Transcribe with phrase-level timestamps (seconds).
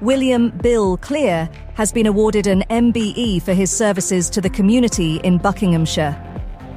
[0.00, 5.38] William Bill Clear has been awarded an MBE for his services to the community in
[5.38, 6.16] Buckinghamshire.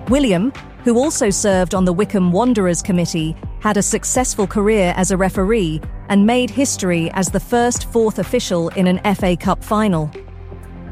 [0.09, 0.51] William,
[0.83, 5.79] who also served on the Wycombe Wanderers Committee, had a successful career as a referee
[6.09, 10.09] and made history as the first fourth official in an FA Cup final.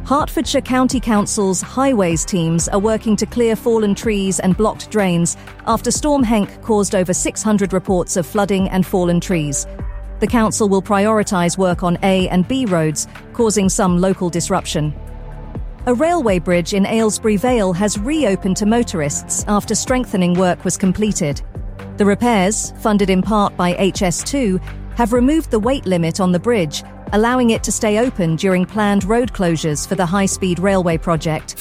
[0.05, 5.35] Hertfordshire County Council's highways teams are working to clear fallen trees and blocked drains
[5.65, 9.65] after Storm Henk caused over 600 reports of flooding and fallen trees.
[10.19, 14.93] The council will prioritise work on A and B roads, causing some local disruption.
[15.85, 21.41] A railway bridge in Aylesbury Vale has reopened to motorists after strengthening work was completed.
[21.95, 24.61] The repairs, funded in part by HS2,
[24.95, 26.83] have removed the weight limit on the bridge,
[27.13, 31.55] allowing it to stay open during planned road closures for the high speed railway project.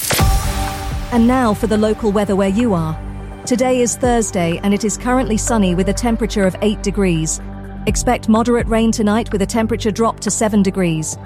[1.13, 2.99] And now for the local weather where you are.
[3.47, 7.41] Today is Thursday and it is currently sunny with a temperature of 8 degrees.
[7.87, 11.17] Expect moderate rain tonight with a temperature drop to 7 degrees.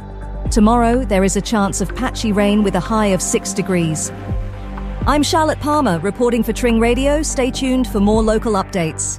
[0.50, 4.10] Tomorrow, there is a chance of patchy rain with a high of 6 degrees.
[5.06, 7.22] I'm Charlotte Palmer, reporting for Tring Radio.
[7.22, 9.18] Stay tuned for more local updates.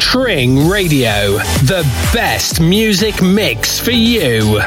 [0.00, 4.60] Tring Radio, the best music mix for you.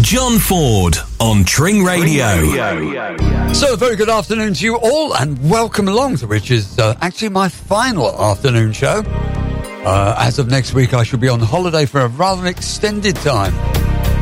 [0.00, 3.33] John Ford on Tring Radio.
[3.52, 6.96] So, a very good afternoon to you all, and welcome along to which is uh,
[7.00, 9.02] actually my final afternoon show.
[9.06, 13.52] Uh, as of next week, I shall be on holiday for a rather extended time.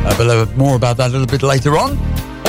[0.05, 1.97] Uh, but uh, more about that a little bit later on.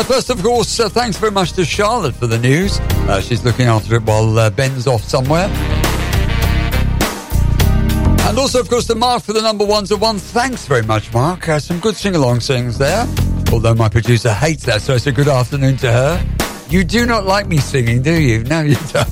[0.03, 2.79] First, of course, uh, thanks very much to Charlotte for the news.
[2.79, 5.47] Uh, she's looking after it while uh, Ben's off somewhere.
[8.27, 10.17] And also, of course, to Mark for the number ones of one.
[10.17, 11.45] Thanks very much, Mark.
[11.45, 13.07] Some good sing along sings there.
[13.51, 16.42] Although my producer hates that, so it's a good afternoon to her.
[16.73, 18.43] You do not like me singing, do you?
[18.45, 19.07] No, you don't.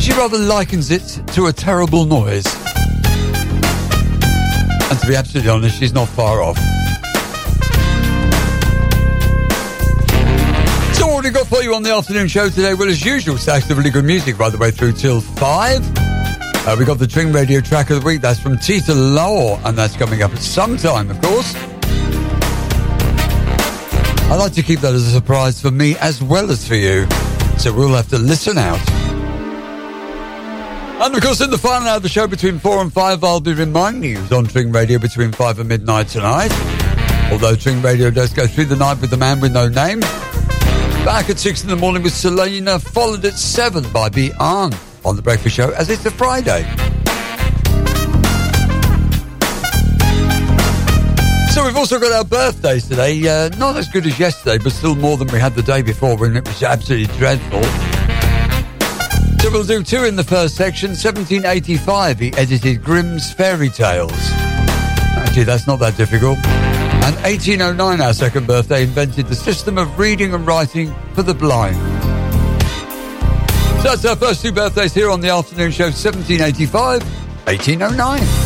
[0.00, 2.46] She rather likens it to a terrible noise.
[4.88, 6.56] And to be absolutely honest, she's not far off.
[10.94, 12.74] So what have we got for you on the afternoon show today?
[12.74, 15.82] Well, as usual, stacks of really good music by the way through till five.
[15.98, 18.20] Uh, we got the Tring Radio track of the week.
[18.20, 21.52] That's from Tita Law, and that's coming up at some time, of course.
[24.30, 27.06] I like to keep that as a surprise for me as well as for you.
[27.58, 28.80] So we'll have to listen out.
[31.00, 33.40] And of course, in the final hour of the show between four and five, I'll
[33.40, 36.50] be reminding you on Tring Radio between five and midnight tonight.
[37.30, 40.00] Although Tring Radio does go through the night with the man with no name.
[41.04, 44.32] Back at six in the morning with Selena, followed at seven by B.
[44.40, 44.72] Arn
[45.04, 46.64] on the Breakfast Show, as it's a Friday.
[51.54, 53.16] So we've also got our birthdays today.
[53.28, 56.16] Uh, not as good as yesterday, but still more than we had the day before
[56.16, 57.62] when it was absolutely dreadful.
[59.38, 60.90] So we'll do two in the first section.
[60.90, 64.10] 1785, he edited Grimm's Fairy Tales.
[65.14, 66.38] Actually, that's not that difficult.
[66.44, 71.76] And 1809, our second birthday, invented the system of reading and writing for the blind.
[73.76, 77.04] So that's our first two birthdays here on the afternoon show 1785,
[77.46, 78.43] 1809.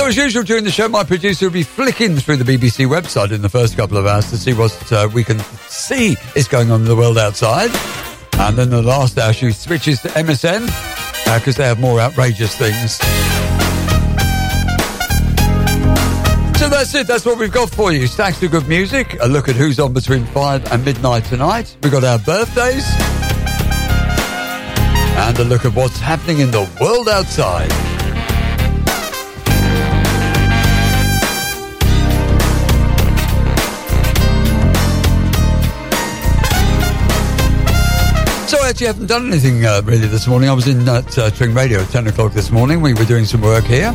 [0.00, 3.32] So, as usual during the show, my producer will be flicking through the BBC website
[3.32, 5.38] in the first couple of hours to see what uh, we can
[5.68, 7.68] see is going on in the world outside.
[8.38, 10.64] And then the last hour, she switches to MSN
[11.24, 12.94] because uh, they have more outrageous things.
[16.58, 17.06] So that's it.
[17.06, 18.06] That's what we've got for you.
[18.06, 19.18] Stacks of good music.
[19.20, 21.76] A look at who's on between 5 and midnight tonight.
[21.82, 22.86] We've got our birthdays.
[25.18, 27.99] And a look at what's happening in the world outside.
[38.50, 40.48] So I actually haven't done anything uh, really this morning.
[40.50, 42.80] I was in at uh, Tring Radio at 10 o'clock this morning.
[42.80, 43.92] We were doing some work here.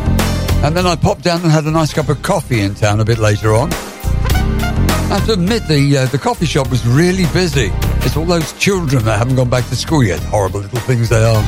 [0.63, 3.03] And then I popped down and had a nice cup of coffee in town a
[3.03, 3.73] bit later on.
[3.73, 7.69] I have to admit, the, uh, the coffee shop was really busy.
[8.05, 10.21] It's all those children that haven't gone back to school yet.
[10.21, 11.43] Horrible little things they are.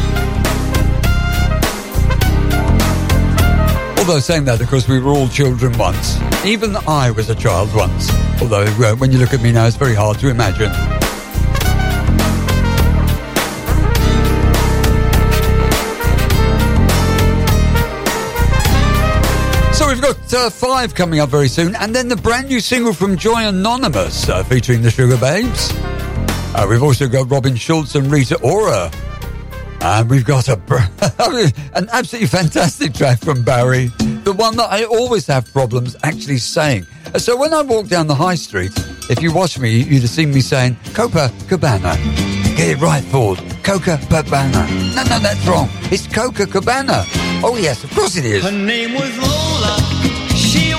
[3.99, 6.19] Although saying that, of course, we were all children once.
[6.43, 8.11] Even I was a child once.
[8.41, 10.96] Although uh, when you look at me now, it's very hard to imagine.
[20.07, 23.45] Got uh, five coming up very soon, and then the brand new single from Joy
[23.45, 25.73] Anonymous uh, featuring the Sugababes.
[26.55, 28.89] Uh, we've also got Robin Schulz and Rita Ora.
[29.81, 30.53] And we've got a
[31.75, 33.87] an absolutely fantastic track from Barry,
[34.23, 36.87] the one that I always have problems actually saying.
[37.17, 38.71] So when I walk down the high street,
[39.09, 41.97] if you watch me, you'd have seen me saying Copa Cabana.
[42.55, 43.39] Get it right, Ford.
[43.61, 44.67] Coca Cabana.
[44.95, 45.67] No, no, that's wrong.
[45.91, 47.03] It's Coca Cabana.
[47.43, 48.45] Oh, yes, of course it is.
[48.45, 49.86] Her name was Lola.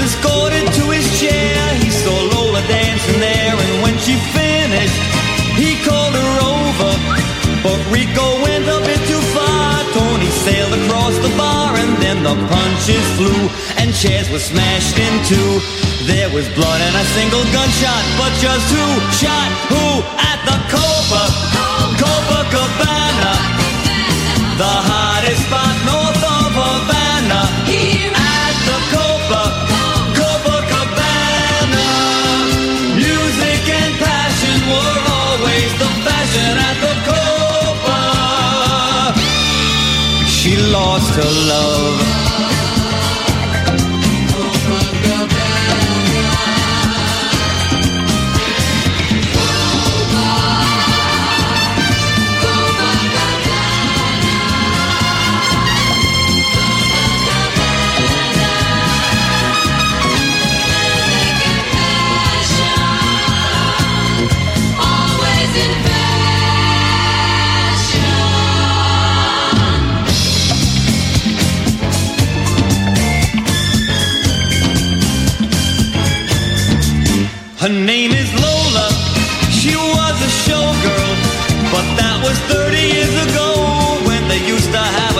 [0.00, 1.56] escorted to his chair.
[1.80, 5.00] He saw Lola dancing there, and when she finished,
[5.60, 6.92] he called her over.
[7.62, 9.84] But Rico went a bit too far.
[9.92, 13.42] Tony sailed across the bar, and then the punches flew,
[13.76, 15.60] and chairs were smashed in two.
[16.08, 18.86] There was blood and a single gunshot, but just who
[19.20, 19.84] shot who
[20.16, 21.24] at the Copa,
[22.00, 23.32] Copacabana?
[24.56, 25.89] The hottest spot
[40.70, 42.19] lost her love.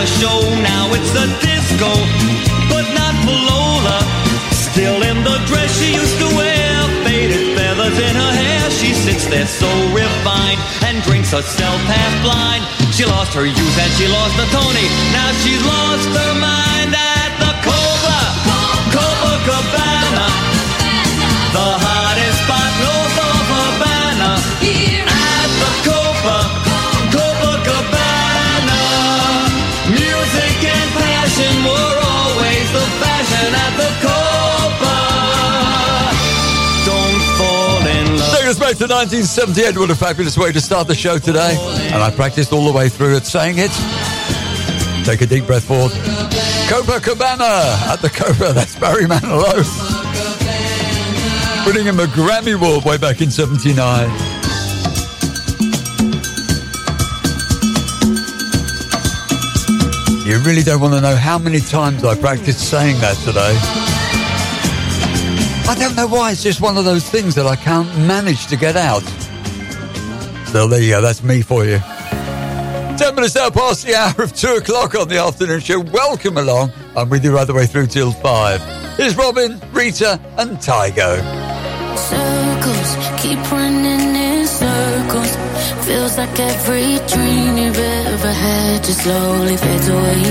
[0.00, 0.40] A show.
[0.64, 1.92] Now it's a disco,
[2.72, 4.00] but not for Lola.
[4.56, 6.72] Still in the dress she used to wear,
[7.04, 8.70] faded feathers in her hair.
[8.70, 12.64] She sits there so refined and drinks herself half blind.
[12.96, 14.86] She lost her youth and she lost the Tony.
[15.12, 18.20] Now she's lost her mind at the Copa,
[18.96, 20.26] Copacabana.
[21.52, 22.72] The hottest spot
[38.78, 39.76] to 1978.
[39.78, 41.56] What a fabulous way to start the show today.
[41.92, 43.72] And I practiced all the way through it saying it.
[45.04, 45.90] Take a deep breath forward.
[46.68, 48.52] Copa Cabana at the Copa.
[48.54, 49.66] That's Barry Manilow.
[51.66, 54.08] Winning him a Grammy Award way back in 79.
[60.26, 63.89] You really don't want to know how many times I practiced saying that today.
[65.70, 68.56] I don't know why, it's just one of those things that I can't manage to
[68.56, 69.04] get out.
[70.48, 71.78] So there you go, that's me for you.
[71.78, 75.78] 10 minutes now past the hour of 2 o'clock on the afternoon show.
[75.78, 76.72] Welcome along.
[76.96, 78.96] I'm with you right the way through till 5.
[78.96, 81.14] Here's Robin, Rita, and Tiago.
[81.94, 85.36] Circles keep running in circles.
[85.86, 90.24] Feels like every dream you've ever had just slowly fades away.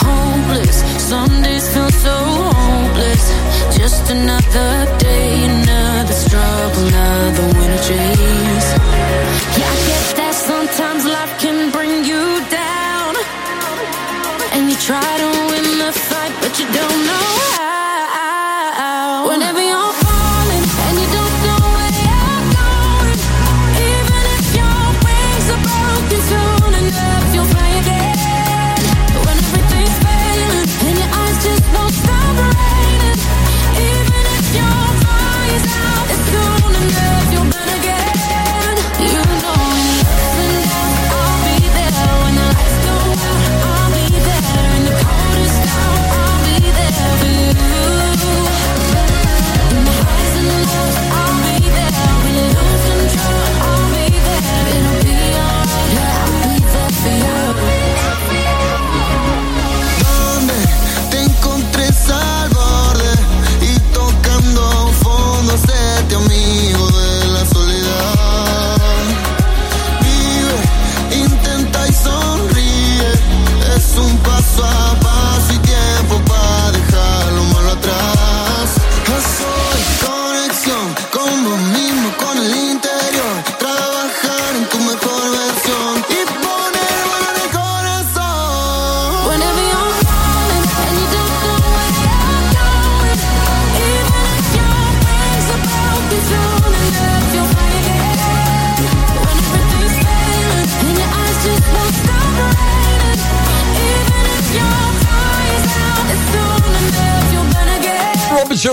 [0.00, 2.89] Hopeless, some days feel so hopeless.
[3.90, 8.68] Just another day, another struggle, another winter chase.
[9.58, 13.16] Yeah, I get that sometimes life can bring you down.
[14.54, 17.69] And you try to win the fight, but you don't know how.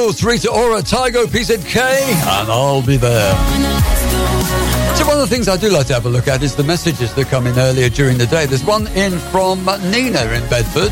[0.08, 3.34] Robert Schulz, Rita Ora, Tiago, PZK, and I'll be there.
[4.96, 6.64] So one of the things I do like to have a look at is the
[6.64, 8.46] messages that come in earlier during the day.
[8.46, 10.92] There's one in from Nina in Bedford.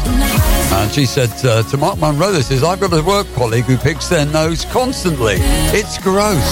[0.74, 3.78] And she said uh, to Mark Monroe, this is, I've got a work colleague who
[3.78, 5.36] picks their nose constantly.
[5.72, 6.44] It's gross.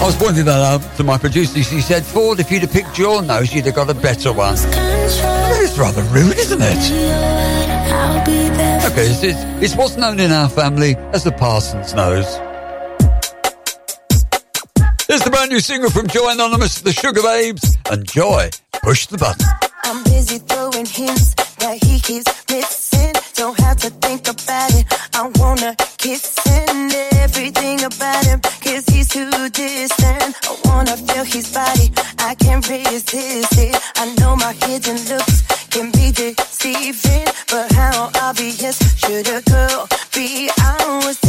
[0.00, 1.62] I was pointing that out to my producer.
[1.62, 4.54] She said, Ford, if you'd have picked your nose, you'd have got a better one.
[4.56, 8.53] It's rather rude, isn't it?
[8.96, 9.22] It's,
[9.60, 12.36] it's, what's known in our family as the Parsons nose.
[15.08, 18.50] Here's the brand new single from Joy Anonymous, The Sugababes, and Joy,
[18.84, 19.44] Push the Button.
[19.82, 23.14] I'm busy throwing hints that he keeps missing.
[23.34, 24.86] Don't have to think about it.
[25.12, 28.40] I wanna kiss and everything about him.
[28.62, 30.36] Cause he's too distant.
[30.44, 31.90] I wanna feel his body.
[32.18, 33.74] I can't resist it.
[33.96, 37.24] I know my hidden looks can be deceiving.
[37.50, 40.48] But how obvious should a girl be?
[40.56, 41.23] I was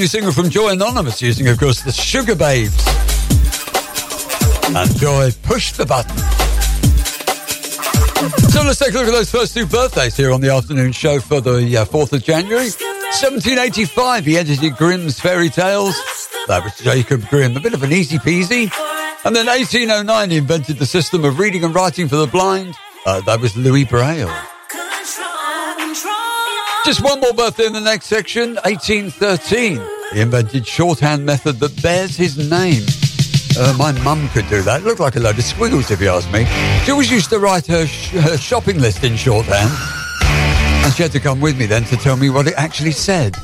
[0.00, 2.72] new single from Joy Anonymous, using, of course, the Sugababes.
[4.74, 6.16] And Joy, push the button.
[8.48, 11.20] So let's take a look at those first two birthdays here on the afternoon show
[11.20, 12.70] for the uh, 4th of January.
[12.70, 15.94] 1785, he edited Grimm's Fairy Tales.
[16.46, 18.72] That was Jacob Grimm, a bit of an easy peasy.
[19.26, 22.74] And then 1809, he invented the system of reading and writing for the blind.
[23.04, 24.34] Uh, that was Louis Braille.
[26.84, 29.80] Just one more birthday in the next section, 1813.
[30.12, 32.82] He invented shorthand method that bears his name.
[33.58, 34.80] Uh, my mum could do that.
[34.80, 36.46] It looked like a load of squiggles, if you ask me.
[36.84, 39.70] She always used to write her, sh- her shopping list in shorthand.
[40.22, 43.36] And she had to come with me then to tell me what it actually said.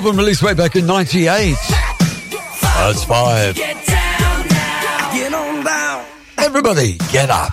[0.00, 1.54] Album released way back in 98.
[2.62, 3.54] That's five.
[3.54, 5.12] Get down now.
[5.12, 6.06] Get on down.
[6.38, 7.52] Everybody, get up.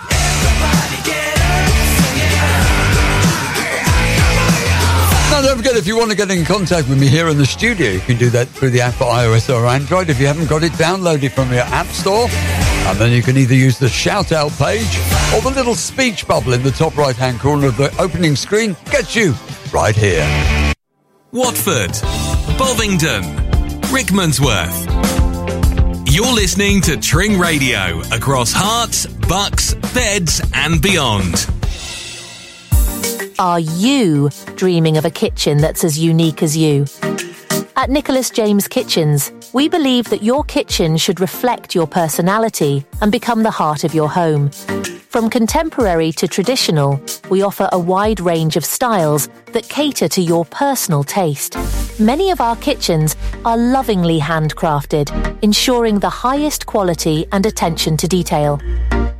[5.30, 7.44] Now, don't forget, if you want to get in contact with me here in the
[7.44, 10.08] studio, you can do that through the app for iOS or Android.
[10.08, 12.28] If you haven't got it, download it from your app store.
[12.30, 14.98] And then you can either use the shout out page
[15.34, 18.74] or the little speech bubble in the top right hand corner of the opening screen.
[18.90, 19.34] Gets you
[19.70, 20.24] right here.
[21.30, 21.94] Watford,
[22.58, 23.22] Bovingdon,
[23.92, 24.88] Rickmansworth.
[26.12, 31.46] You're listening to Tring Radio across Herts, Bucks, Beds, and beyond.
[33.38, 36.86] Are you dreaming of a kitchen that's as unique as you?
[37.76, 43.44] At Nicholas James Kitchens, we believe that your kitchen should reflect your personality and become
[43.44, 44.50] the heart of your home.
[45.08, 50.44] From contemporary to traditional, we offer a wide range of styles that cater to your
[50.44, 51.56] personal taste.
[51.98, 53.16] Many of our kitchens
[53.46, 55.08] are lovingly handcrafted,
[55.42, 58.60] ensuring the highest quality and attention to detail.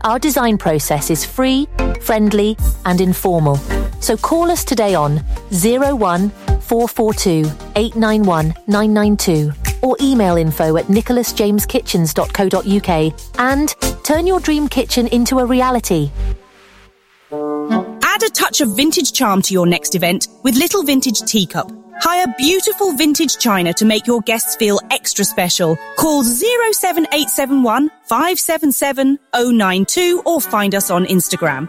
[0.02, 1.66] Our design process is free,
[2.02, 3.56] friendly, and informal.
[4.00, 6.28] So call us today on 01
[6.60, 13.68] 442 891 992 or email info at nicholasjameskitchens.co.uk and
[14.04, 16.10] turn your dream kitchen into a reality.
[17.30, 21.70] Add a touch of vintage charm to your next event with Little Vintage Teacup.
[22.00, 25.76] Hire beautiful vintage china to make your guests feel extra special.
[25.96, 31.68] Call 07871 577 092 or find us on Instagram.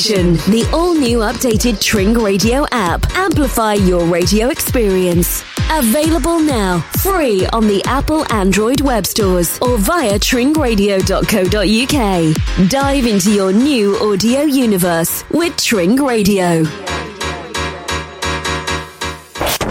[0.00, 3.04] The all new updated Tring Radio app.
[3.16, 5.44] Amplify your radio experience.
[5.70, 12.70] Available now, free on the Apple Android web stores or via tringradio.co.uk.
[12.70, 16.64] Dive into your new audio universe with Tring Radio.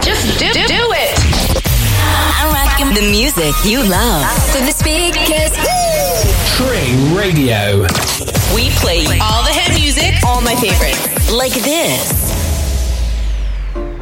[0.00, 1.18] Just do, do it.
[2.38, 4.24] I'm rocking the music you love.
[4.52, 5.56] To the speakers.
[6.56, 7.84] Tring Radio.
[8.54, 9.79] We play all the hit music,
[10.40, 11.32] all my favorites.
[11.32, 12.30] Like this.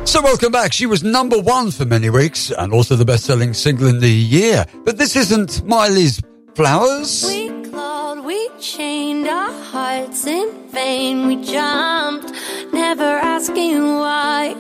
[0.05, 0.73] So, welcome back.
[0.73, 4.11] She was number one for many weeks and also the best selling single in the
[4.11, 4.65] year.
[4.85, 6.21] But this isn't Miley's
[6.55, 7.25] Flowers.
[7.27, 11.27] We clawed, we chained our hearts in vain.
[11.27, 12.33] We jumped,
[12.73, 14.55] never asking why.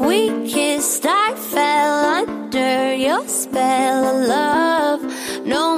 [0.00, 5.46] We kissed, I fell under your spell of love.
[5.46, 5.76] No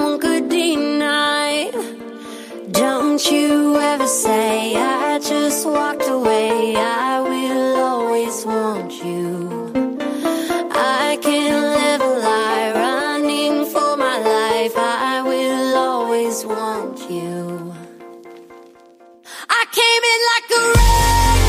[4.01, 6.75] ever say I just walked away?
[6.77, 9.73] I will always want you.
[10.73, 14.73] I can't live a lie running for my life.
[14.77, 17.75] I will always want you.
[19.49, 21.40] I came in like a wrecking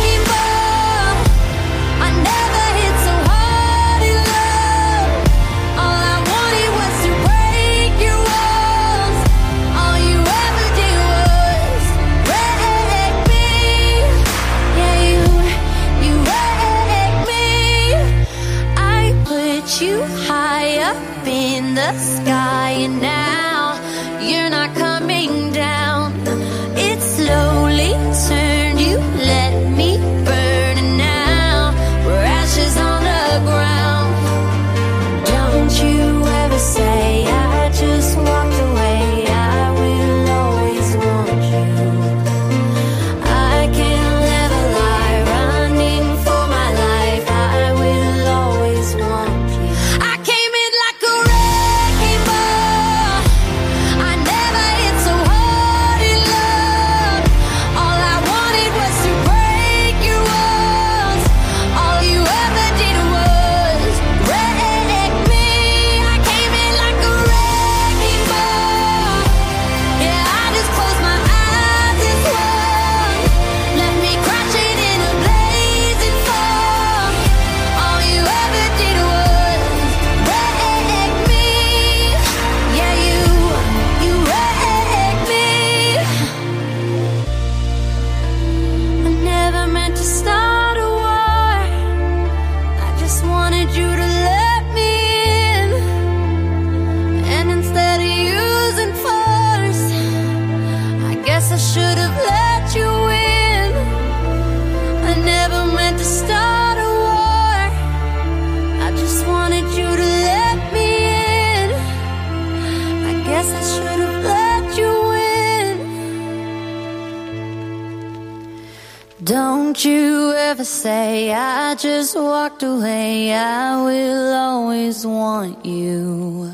[119.71, 123.33] Don't you ever say I just walked away.
[123.33, 126.51] I will always want you.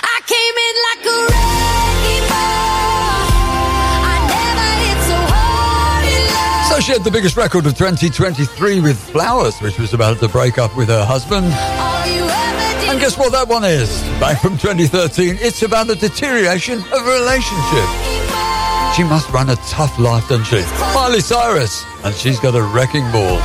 [0.00, 3.26] I came in like a wrecking ball.
[4.06, 6.66] I never hit so hard in love.
[6.70, 10.58] So she had the biggest record of 2023 with Flowers, which was about to break
[10.58, 11.46] up with her husband.
[12.86, 14.00] And guess what that one is?
[14.20, 18.23] Back from 2013, it's about the deterioration of a relationship.
[18.96, 20.62] She must run a tough life, doesn't she?
[20.94, 23.38] Miley Cyrus, and she's got a wrecking ball.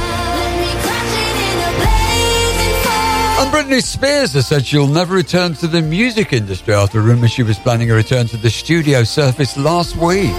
[3.40, 7.42] And Britney Spears has said she'll never return to the music industry after rumours she
[7.42, 10.34] was planning a return to the studio surfaced last week.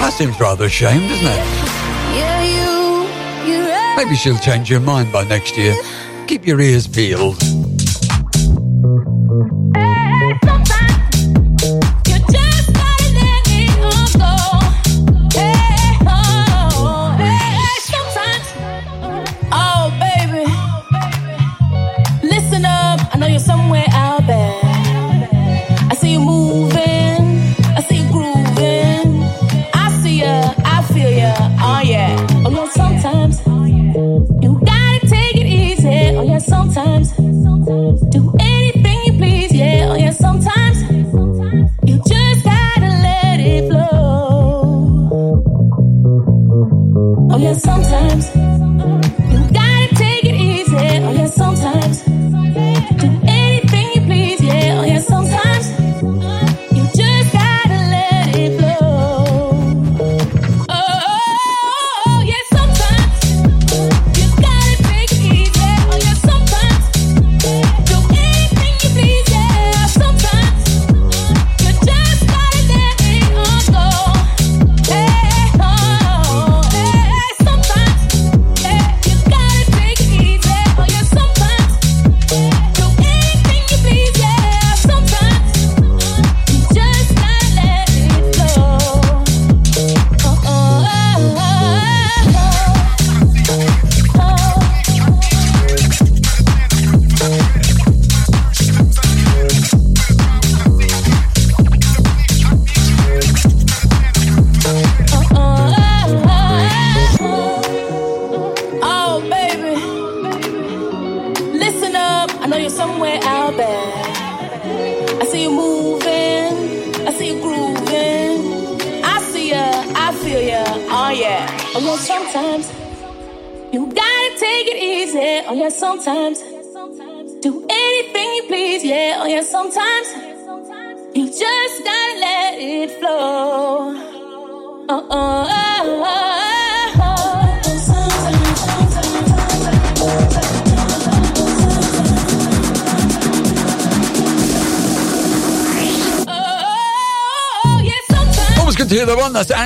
[0.00, 1.72] That seems rather a shame, doesn't it?
[3.96, 5.74] Maybe she'll change her mind by next year.
[6.26, 7.71] Keep your ears peeled.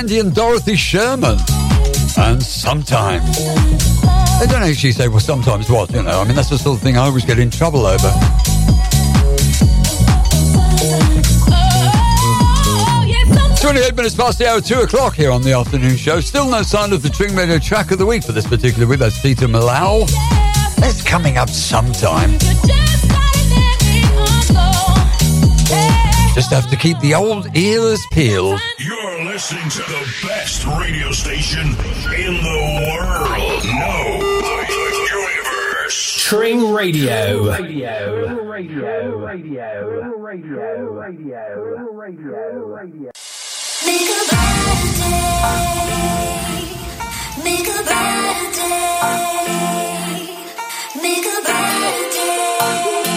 [0.09, 1.37] And Dorothy Sherman.
[2.17, 3.37] And sometimes.
[4.39, 6.21] They don't actually say, well, sometimes what, you know.
[6.21, 8.09] I mean, that's the sort of thing I always get in trouble over.
[13.59, 16.21] 28 minutes past the hour, 2 o'clock here on the afternoon show.
[16.21, 18.99] Still no sign of the Tring Radio track of the week for this particular week.
[18.99, 20.07] That's Peter Malau.
[20.77, 22.31] It's coming up sometime.
[26.33, 28.61] Just have to keep the old ears peeled.
[29.49, 32.59] You're listening to the best radio station in the
[32.91, 33.63] world.
[33.63, 34.75] No, the
[35.13, 36.15] universe.
[36.17, 37.51] Tring Radio.
[37.53, 38.43] Radio.
[38.43, 39.17] Radio.
[39.17, 40.09] Radio.
[40.17, 40.83] Radio.
[40.89, 41.87] Radio.
[41.93, 43.11] Radio.
[43.85, 45.41] Make a better day.
[47.43, 49.01] Make a better day.
[51.01, 53.16] Make a better day.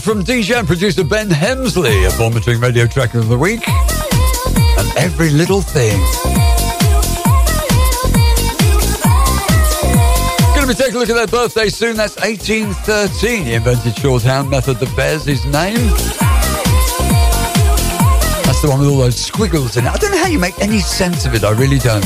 [0.00, 3.66] From DJ and producer Ben Hemsley, a former Tring Radio track of the week.
[3.68, 5.96] And every little thing.
[10.54, 11.96] Going to be taking a look at their birthday soon.
[11.96, 13.44] That's 1813.
[13.44, 15.76] He invented shorthand method that bears his name.
[18.44, 19.90] That's the one with all those squiggles in it.
[19.90, 21.44] I don't know how you make any sense of it.
[21.44, 22.02] I really don't.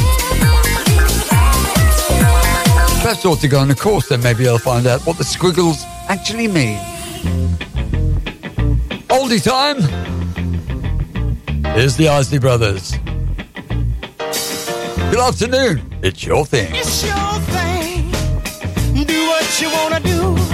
[3.00, 5.84] Perhaps ought to go on a course, then maybe I'll find out what the squiggles
[6.08, 6.89] actually mean.
[9.30, 9.80] Oldie time.
[11.76, 12.96] Here's the Isley Brothers.
[15.12, 15.82] Good afternoon.
[16.02, 16.74] It's your thing.
[16.74, 18.10] It's your thing.
[19.06, 20.49] Do what you wanna do.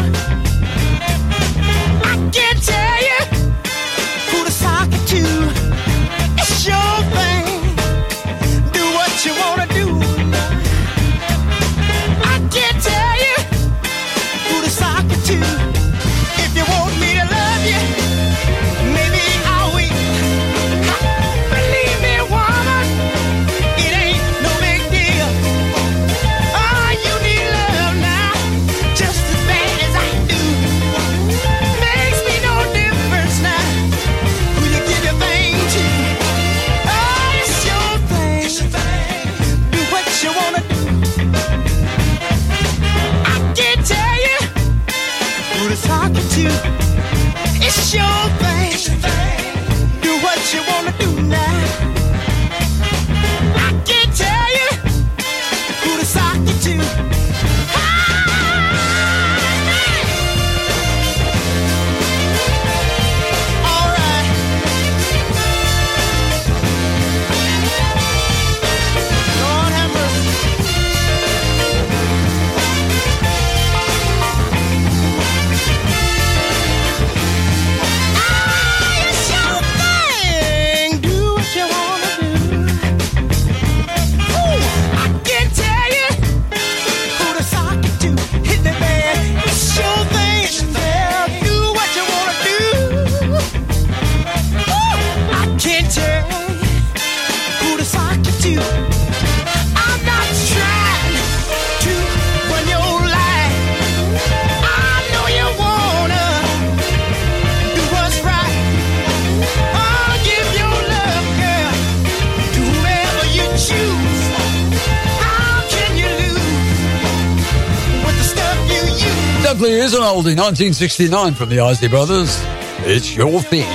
[119.86, 122.40] Is an oldie, 1969 from the Isley Brothers.
[122.80, 123.68] It's your thing.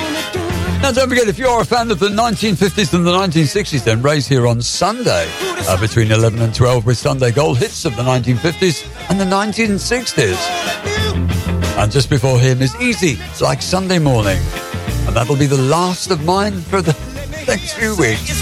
[0.81, 4.01] Now, don't forget, if you are a fan of the 1950s and the 1960s, then
[4.01, 8.03] Ray's here on Sunday uh, between 11 and 12 with Sunday Gold hits of the
[8.03, 10.35] 1950s and the 1960s.
[11.77, 14.39] And just before him is Easy, It's like Sunday morning.
[15.07, 16.91] And that'll be the last of mine for the
[17.47, 18.41] next few weeks.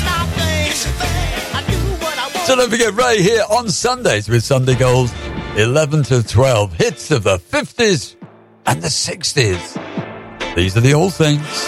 [2.48, 5.14] So don't forget Ray here on Sundays with Sunday Gold,
[5.56, 6.74] 11 to 12.
[6.74, 8.16] Hits of the 50s
[8.66, 10.56] and the 60s.
[10.56, 11.59] These are the old things.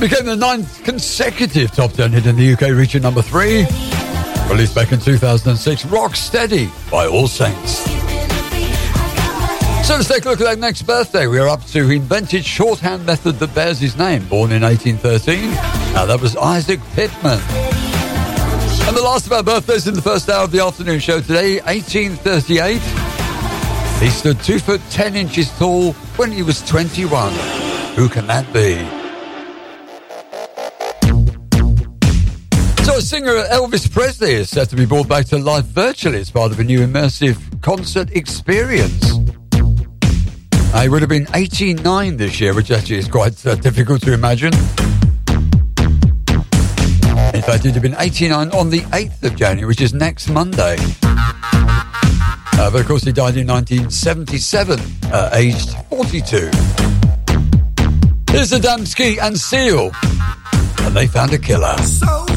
[0.00, 3.66] Became the ninth consecutive top 10 hit in the UK, reaching number three.
[4.48, 7.78] Released back in 2006, Rock Steady by All Saints.
[9.86, 11.26] So let's take a look at that next birthday.
[11.26, 15.50] We are up to invented shorthand method that bears his name, born in 1813.
[15.94, 17.40] Now that was Isaac Pitman.
[18.86, 21.60] And the last of our birthdays in the first hour of the afternoon show today,
[21.60, 22.80] 1838.
[24.00, 27.32] He stood two foot ten inches tall when he was 21.
[27.96, 28.97] Who can that be?
[32.98, 36.50] So, singer Elvis Presley is set to be brought back to life virtually as part
[36.50, 39.12] of a new immersive concert experience.
[40.76, 44.52] He would have been 89 this year, which actually is quite uh, difficult to imagine.
[47.32, 50.76] In fact, he'd have been 89 on the 8th of January, which is next Monday.
[51.04, 54.80] Uh, but of course, he died in 1977,
[55.12, 56.36] uh, aged 42.
[58.32, 59.92] Here's Adamski and Seal,
[60.84, 61.78] and they found a killer.
[61.78, 62.27] So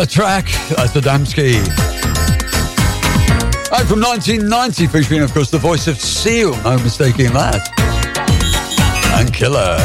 [0.00, 0.46] That track.
[0.76, 1.56] That's Adamski.
[1.56, 1.72] And
[3.70, 7.60] oh, from 1990, featuring, of course, the voice of Seal, no mistaking that.
[9.12, 9.76] And Killer.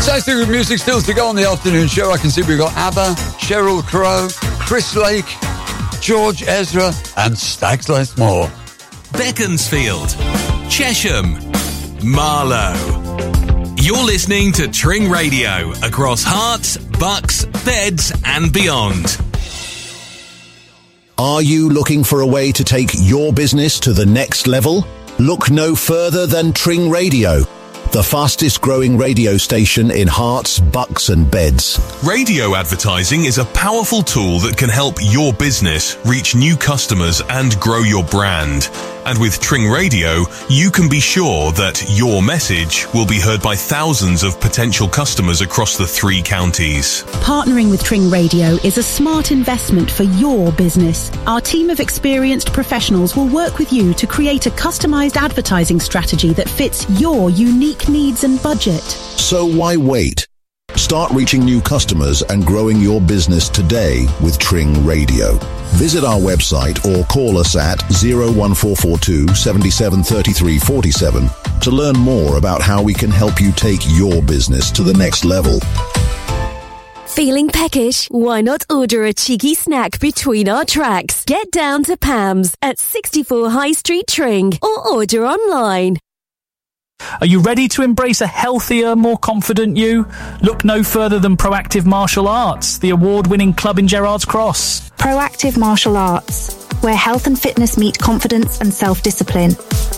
[0.00, 2.10] Sexy with music still to go on the afternoon show.
[2.10, 4.28] I can see we've got ABBA, Sheryl Crow,
[4.60, 5.26] Chris Lake,
[6.00, 8.50] George Ezra, and stacks less more.
[9.12, 10.08] Beaconsfield,
[10.70, 11.36] Chesham,
[12.02, 12.93] Marlow.
[13.84, 19.20] You're listening to Tring Radio across Herts, bucks, beds, and beyond.
[21.18, 24.86] Are you looking for a way to take your business to the next level?
[25.18, 27.42] Look no further than Tring Radio,
[27.94, 31.78] the fastest growing radio station in Herts, bucks, and beds.
[32.02, 37.54] Radio advertising is a powerful tool that can help your business reach new customers and
[37.60, 38.68] grow your brand.
[39.06, 43.54] And with Tring Radio, you can be sure that your message will be heard by
[43.54, 47.02] thousands of potential customers across the three counties.
[47.20, 51.12] Partnering with Tring Radio is a smart investment for your business.
[51.26, 56.32] Our team of experienced professionals will work with you to create a customized advertising strategy
[56.32, 58.82] that fits your unique needs and budget.
[58.82, 60.26] So why wait?
[60.76, 65.38] Start reaching new customers and growing your business today with Tring Radio.
[65.74, 72.92] Visit our website or call us at 01442 773347 to learn more about how we
[72.92, 75.60] can help you take your business to the next level.
[77.06, 78.08] Feeling peckish?
[78.08, 81.24] Why not order a cheeky snack between our tracks?
[81.24, 85.98] Get down to Pam's at 64 High Street Tring or order online.
[87.20, 90.08] Are you ready to embrace a healthier, more confident you?
[90.42, 94.90] Look no further than Proactive Martial Arts, the award winning club in Gerrard's Cross.
[94.90, 99.52] Proactive Martial Arts, where health and fitness meet confidence and self discipline.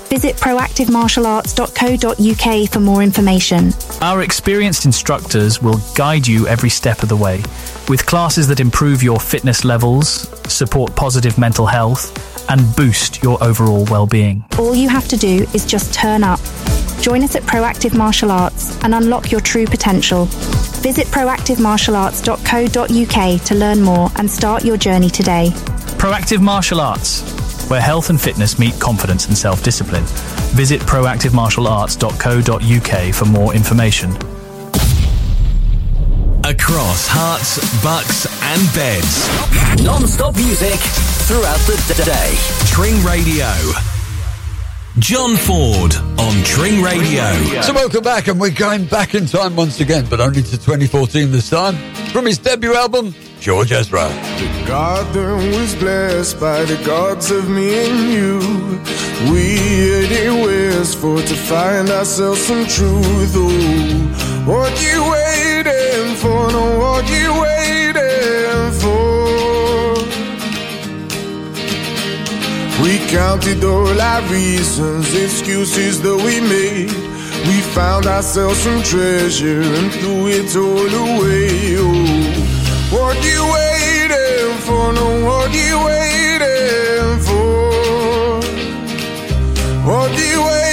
[0.09, 3.73] Visit proactivemartialarts.co.uk for more information.
[4.01, 7.43] Our experienced instructors will guide you every step of the way
[7.89, 12.13] with classes that improve your fitness levels, support positive mental health,
[12.51, 14.45] and boost your overall well being.
[14.59, 16.41] All you have to do is just turn up.
[17.01, 20.27] Join us at Proactive Martial Arts and unlock your true potential.
[20.83, 25.51] Visit proactivemartialarts.co.uk to learn more and start your journey today.
[25.99, 30.05] Proactive Martial Arts, where health and fitness meet confidence and self discipline.
[30.55, 34.36] Visit proactivemartialarts.co.uk for more information.
[36.49, 39.83] Across Herts, bucks, and beds.
[39.83, 40.79] Non stop music
[41.27, 42.37] throughout the d- day.
[42.71, 43.51] Tring Radio.
[45.01, 47.25] John Ford on Tring Radio.
[47.63, 51.33] So welcome back, and we're going back in time once again, but only to 2014
[51.33, 51.75] this time.
[52.11, 54.07] From his debut album, George Ezra.
[54.09, 58.39] The garden was blessed by the gods of me and you.
[59.33, 63.33] We headed west for to find ourselves some truth.
[63.35, 65.03] Oh, what you
[65.57, 66.51] waiting for?
[66.53, 69.95] No, what you waiting for?
[72.83, 76.93] We counted all our reasons, excuses that we made.
[77.49, 81.77] We found ourselves some treasure and threw it all away.
[81.79, 81.93] Oh,
[82.97, 84.93] what you waiting for?
[84.93, 88.41] No, what you waiting for?
[89.89, 90.66] What you waiting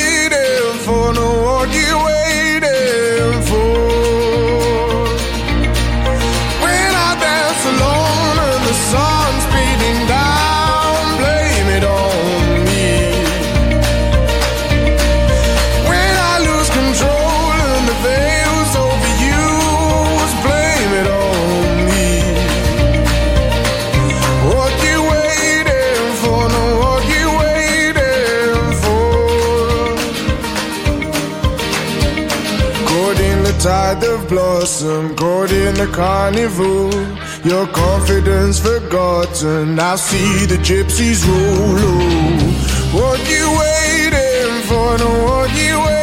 [34.34, 36.90] blossom, caught in the carnival.
[37.46, 39.80] Your confidence forgotten.
[39.80, 41.78] I see the gypsies roll.
[42.98, 44.98] What you waiting for?
[44.98, 46.03] No, what you waiting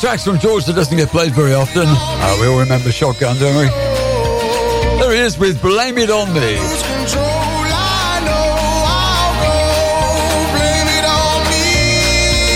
[0.00, 1.84] tracks from George that doesn't get played very often.
[1.86, 3.66] Uh, we all remember Shotgun, don't we?
[4.98, 6.56] There he is with Blame It On Me.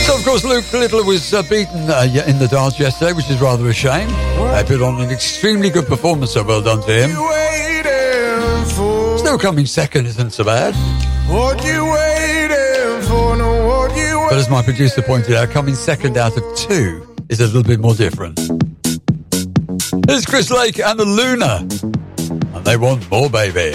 [0.06, 3.40] So, of course, Luke Littler was uh, beaten uh, in the dance yesterday, which is
[3.40, 4.08] rather a shame.
[4.08, 7.10] They put on an extremely good performance, so well done to him.
[9.18, 10.74] Still coming second isn't so bad.
[11.28, 13.36] What you waiting for?
[13.36, 17.40] No, what you But as my producer pointed out, coming second out of two is
[17.40, 18.36] a little bit more different.
[20.06, 21.66] There's Chris Lake and the Luna.
[22.56, 23.74] And they want more, baby.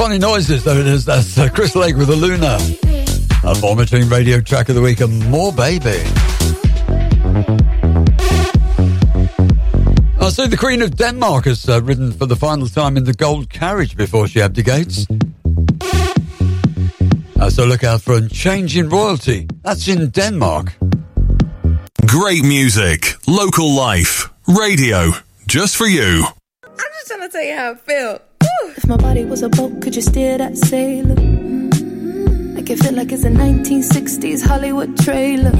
[0.00, 1.04] Funny noises, though it is.
[1.04, 2.56] That's uh, Chris Lake with the Luna.
[3.44, 6.00] A Team Radio track of the week and more, baby.
[10.18, 13.12] I'll say the Queen of Denmark has uh, ridden for the final time in the
[13.12, 15.06] gold carriage before she abdicates.
[17.38, 19.48] Uh, so look out for a change in royalty.
[19.64, 20.72] That's in Denmark.
[22.06, 25.10] Great music, local life, radio,
[25.46, 26.24] just for you.
[29.40, 31.14] Was a boat, could you steer that sailor?
[31.14, 32.54] Mm-hmm.
[32.54, 35.52] Make it feel like it's a 1960s Hollywood trailer.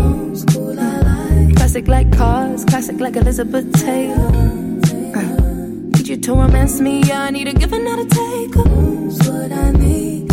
[1.56, 4.28] Classic like cars, classic like Elizabeth Taylor.
[5.16, 5.36] Uh,
[5.96, 8.54] need you to romance me, I need a give and not a take.
[8.56, 10.29] What I need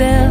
[0.00, 0.29] mean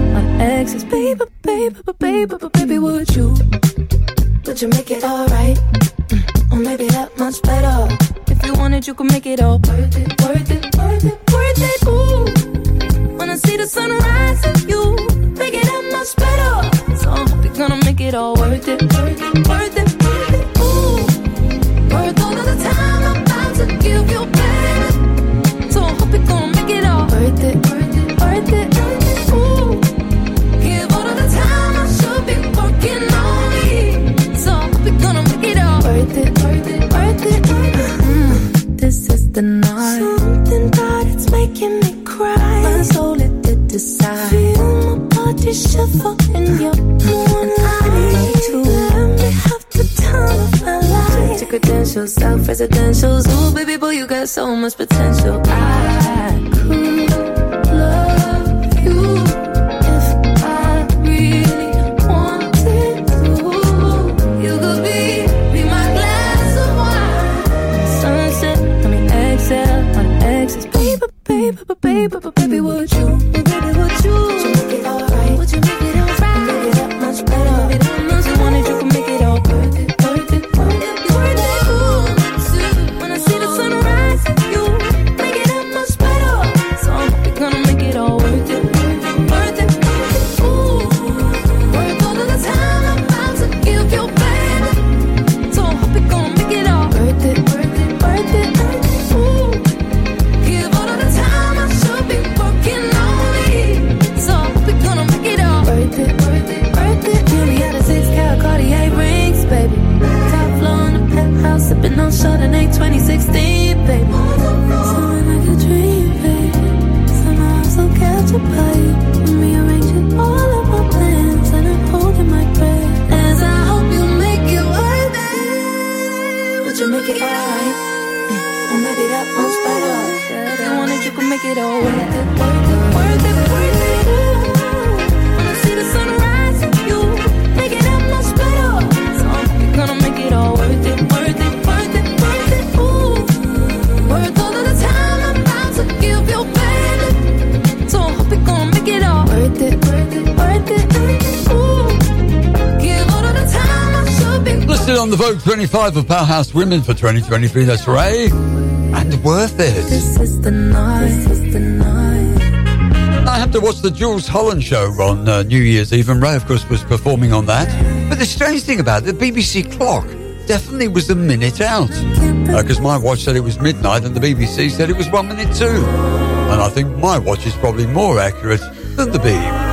[155.10, 157.64] on the vote 25 of Powerhouse Women for 2023.
[157.64, 159.74] That's Raye and Worth It.
[159.90, 161.08] This is the night.
[161.08, 163.28] This is the night.
[163.28, 166.36] I have to watch the Jools Holland show on uh, New Year's Eve, and Raye,
[166.36, 167.68] of course, was performing on that.
[168.08, 170.06] But the strange thing about it, the BBC clock
[170.46, 171.88] definitely was a minute out.
[171.88, 175.28] Because uh, my watch said it was midnight, and the BBC said it was one
[175.28, 175.66] minute two.
[175.66, 178.62] And I think my watch is probably more accurate
[178.96, 179.69] than the BBC.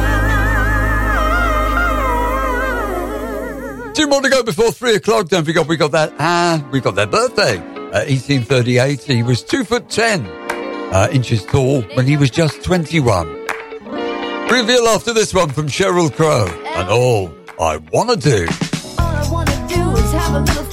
[3.96, 5.28] two more to go before three o'clock.
[5.28, 6.12] Don't forget, we got that.
[6.18, 7.56] Ah, uh, we got their birthday.
[7.56, 9.02] Uh, 1838.
[9.02, 13.26] He was two foot ten uh, inches tall when he was just 21.
[14.50, 18.46] Reveal after this one from Sheryl Crow and all I wanna do.
[18.98, 20.65] All I wanna do is have a little.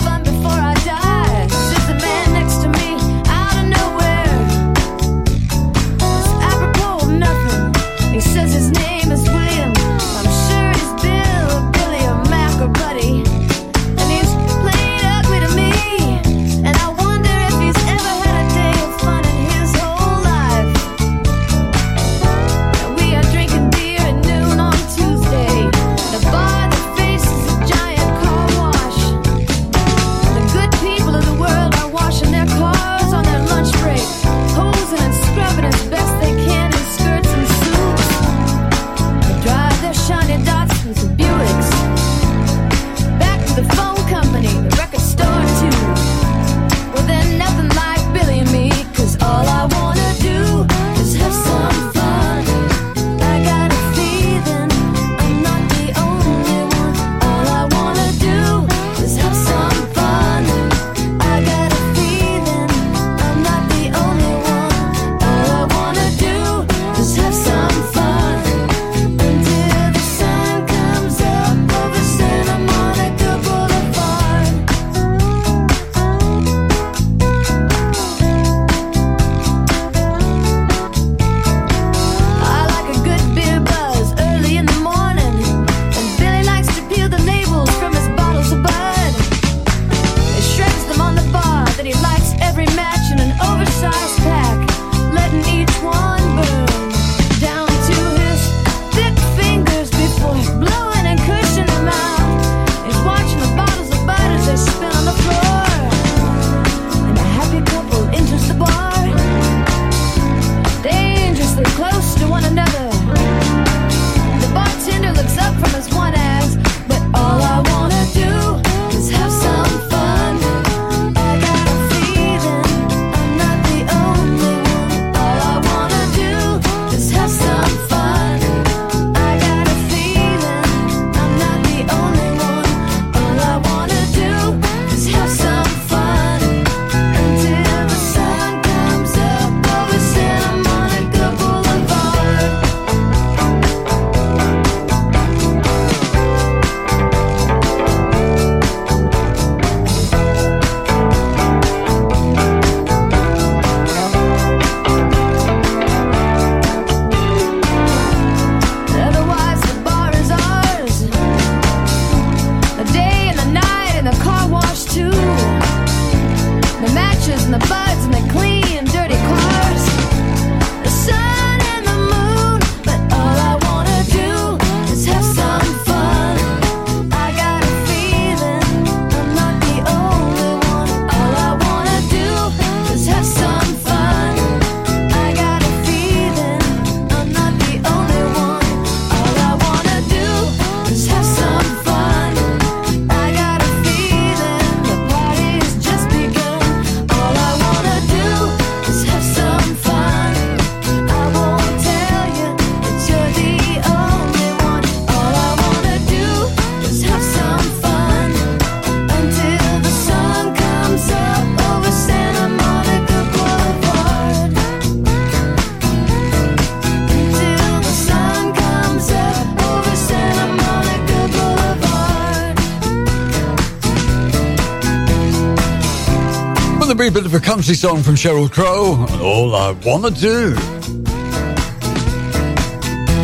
[227.03, 229.05] Wee bit of a country song from Sheryl Crow.
[229.21, 230.55] All I wanna do.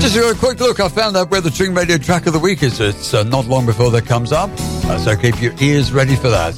[0.01, 2.61] Just a quick look, I found out where the Tring Radio track of the week
[2.61, 2.81] is.
[2.81, 6.29] It's uh, not long before that comes up, uh, so keep your ears ready for
[6.29, 6.55] that.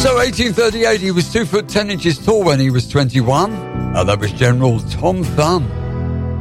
[0.00, 3.52] So, 1838, he was 2 foot 10 inches tall when he was 21.
[3.52, 5.68] Uh, that was General Tom Thumb.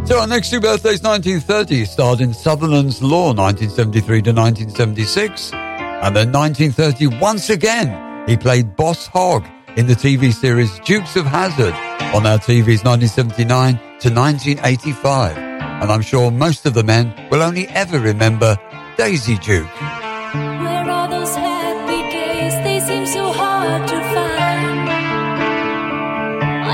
[0.06, 5.52] So, our next two birthdays, 1930, he starred in Sutherland's Law, 1973 to 1976.
[5.52, 9.44] And then 1930, once again, he played Boss Hogg
[9.78, 11.74] in the TV series Dukes of Hazzard
[12.16, 17.68] on our TVs 1979 to 1985 and I'm sure most of the men will only
[17.68, 18.58] ever remember
[18.98, 19.68] Daisy Duke.
[19.82, 22.54] Where are those happy days?
[22.64, 24.90] They seem so hard to find.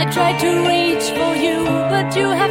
[0.01, 2.50] I tried to reach for you, but you have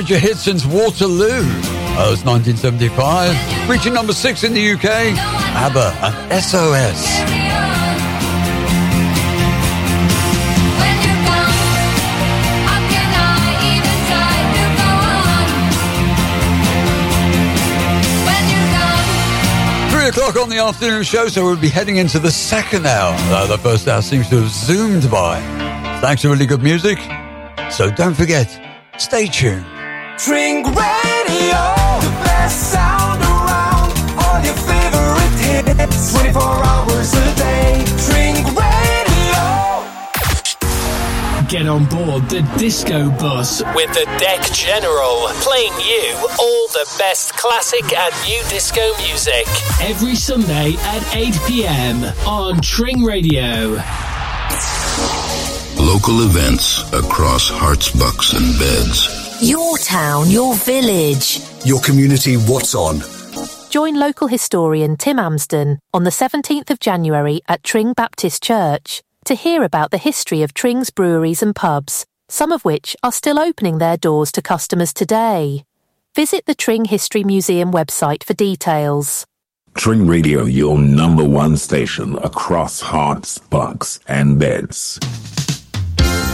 [0.00, 1.42] major hit since Waterloo.
[1.42, 3.68] That was 1975.
[3.68, 4.84] Reaching number six in the UK.
[4.86, 7.04] ABBA and SOS.
[19.92, 23.14] Three o'clock on the afternoon show, so we'll be heading into the second hour.
[23.48, 25.40] The first hour seems to have zoomed by.
[26.00, 26.98] Thanks to really good music.
[27.70, 28.48] So don't forget,
[28.96, 29.66] stay tuned.
[30.24, 31.62] Tring Radio,
[32.04, 33.90] the best sound around.
[34.20, 37.82] All your favorite hits, 24 hours a day.
[38.04, 39.46] Tring Radio.
[41.48, 47.32] Get on board the disco bus with the Deck General, playing you all the best
[47.38, 49.46] classic and new disco music.
[49.80, 53.80] Every Sunday at 8 pm on Tring Radio.
[55.78, 59.20] Local events across Herts, bucks, and beds.
[59.42, 61.40] Your town, your village.
[61.64, 63.00] Your community, what's on?
[63.70, 69.34] Join local historian Tim Amsden on the 17th of January at Tring Baptist Church to
[69.34, 73.78] hear about the history of Tring's breweries and pubs, some of which are still opening
[73.78, 75.64] their doors to customers today.
[76.14, 79.26] Visit the Tring History Museum website for details.
[79.74, 85.00] Tring Radio, your number one station across Herts, bucks, and beds.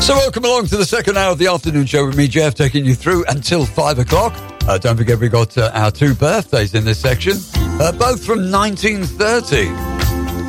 [0.01, 2.84] So welcome along to the second hour of the afternoon show with me, Jeff, taking
[2.84, 4.32] you through until five o'clock.
[4.68, 7.36] Uh, don't forget we got uh, our two birthdays in this section,
[7.80, 9.66] uh, both from 1930.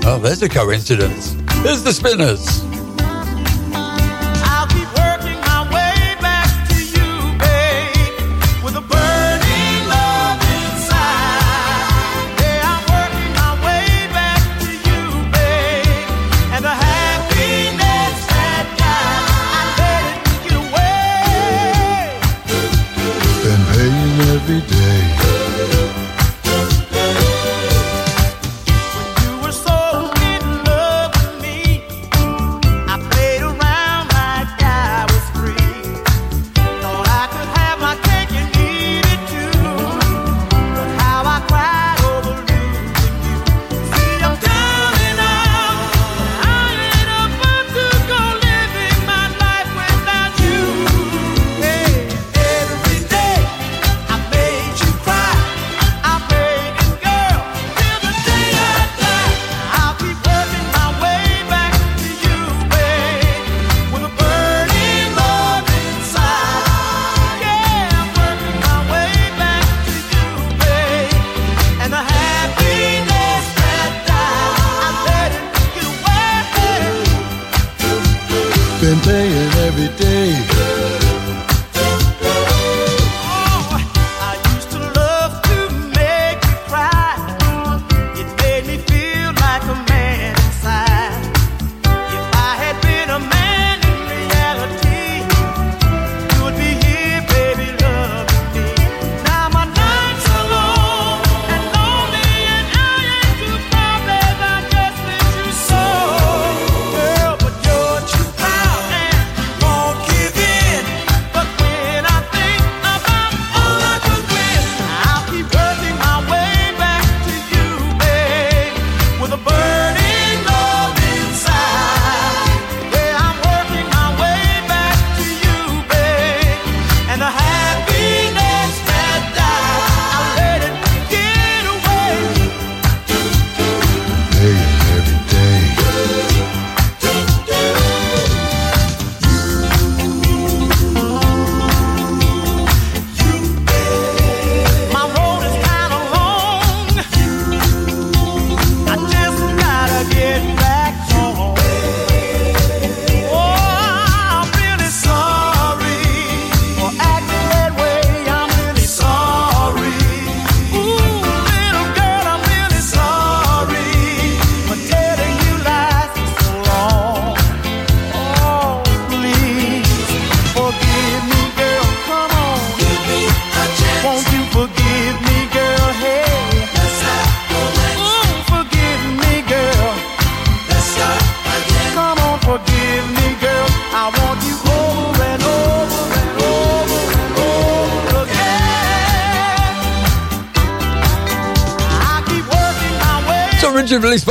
[0.07, 1.33] Oh, there's a coincidence.
[1.63, 2.76] There's the Spinners.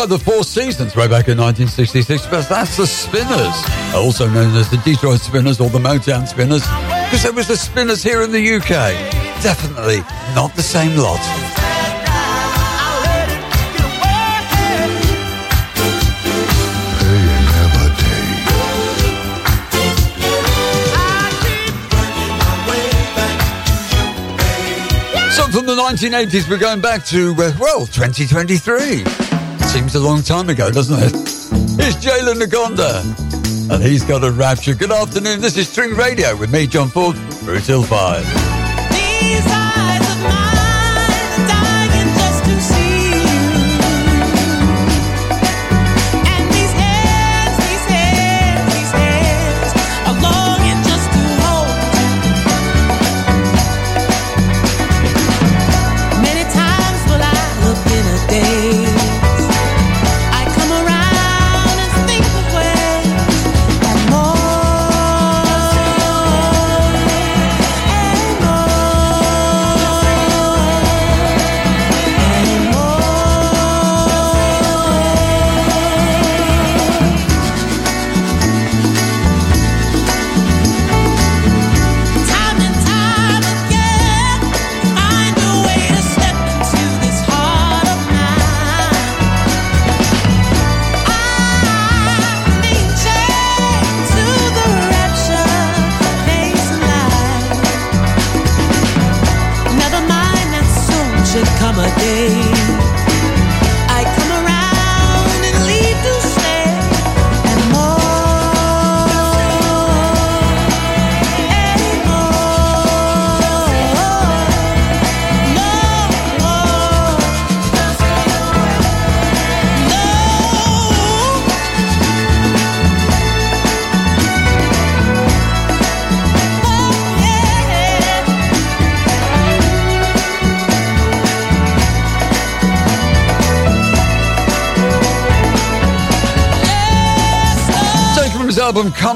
[0.09, 4.77] The Four Seasons way back in 1966, but that's the Spinners, also known as the
[4.79, 6.63] Detroit Spinners or the Motown Spinners,
[7.07, 8.69] because there was the Spinners here in the UK.
[9.43, 10.01] Definitely
[10.35, 11.21] not the same lot.
[25.33, 29.26] So from the 1980s, we're going back to, uh, well, 2023.
[29.77, 31.13] Seems a long time ago, doesn't it?
[31.13, 34.75] It's Jalen Ngonda, and he's got a rapture.
[34.75, 39.66] Good afternoon, this is Tring Radio with me, John Ford, through till 5.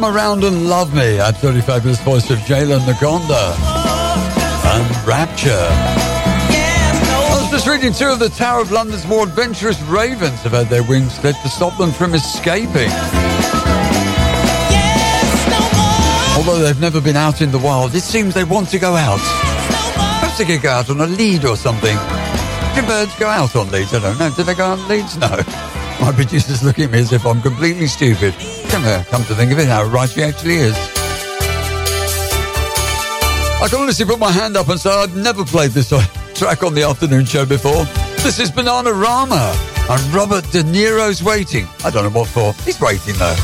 [0.00, 3.54] Come Around and Love Me, absolutely fabulous voice of Jalen Ngonda
[4.64, 5.50] and Rapture.
[5.52, 10.68] I was just reading two of the Tower of London's more adventurous ravens have had
[10.68, 12.88] their wings split to stop them from escaping.
[16.34, 19.20] Although they've never been out in the wild, it seems they want to go out.
[19.20, 21.98] Perhaps they could go out on a lead or something.
[22.74, 23.92] Do birds go out on leads?
[23.92, 24.30] I don't know.
[24.34, 25.18] Do they go on leads?
[25.18, 25.28] No.
[26.00, 28.34] My producer's looking at me as if I'm completely stupid.
[28.70, 30.76] Come to think of it, how right she actually is.
[33.60, 35.88] I can honestly put my hand up and say I've never played this
[36.34, 37.84] track on the afternoon show before.
[38.22, 41.66] This is Bananarama and Robert De Niro's waiting.
[41.84, 42.52] I don't know what for.
[42.62, 43.34] He's waiting though.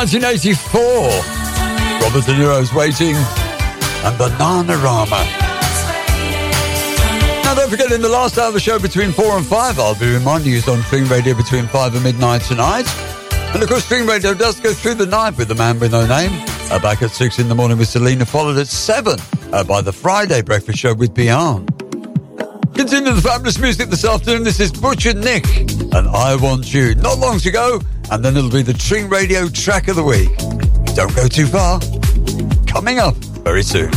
[0.00, 0.80] 1984.
[2.00, 5.20] Robert De Niro's Waiting and Bananarama.
[7.44, 9.94] Now, don't forget, in the last hour of the show between 4 and 5, I'll
[9.94, 12.86] be reminding you on Tring Radio between 5 and midnight tonight.
[13.52, 16.06] And of course, Tring Radio does go through the night with the man with no
[16.06, 16.30] name.
[16.70, 19.18] Uh, back at 6 in the morning with Selena, followed at 7
[19.52, 21.68] uh, by the Friday Breakfast Show with Beyond.
[22.74, 24.44] Continue the fabulous music this afternoon.
[24.44, 25.46] This is Butcher Nick
[25.92, 26.94] and I Want You.
[26.94, 30.36] Not long to go, and then it'll be the Tring Radio track of the week.
[30.94, 31.80] Don't go too far.
[32.66, 33.14] Coming up
[33.44, 33.90] very soon.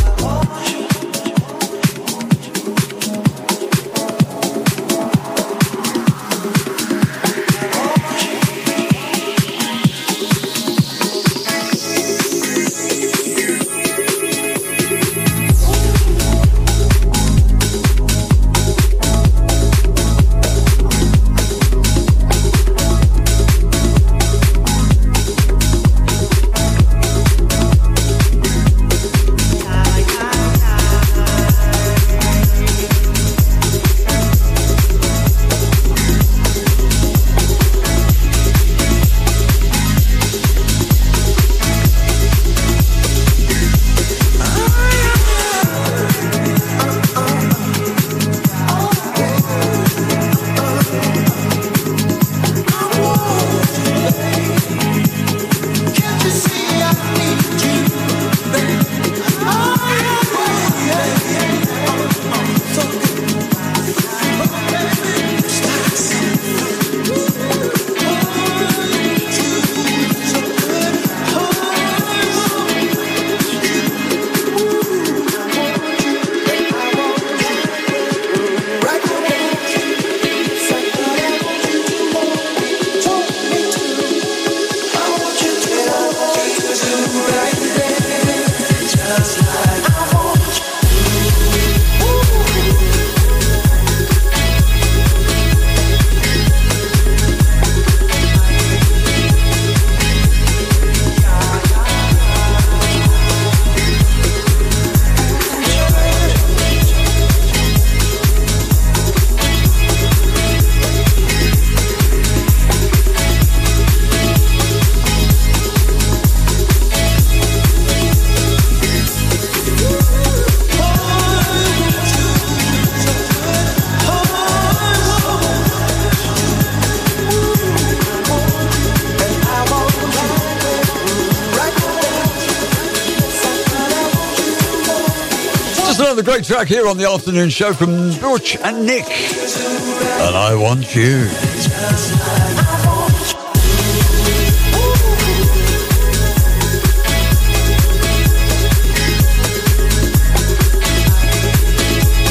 [136.33, 139.05] Great track here on the afternoon show from Butch and Nick.
[139.05, 141.25] And I want you.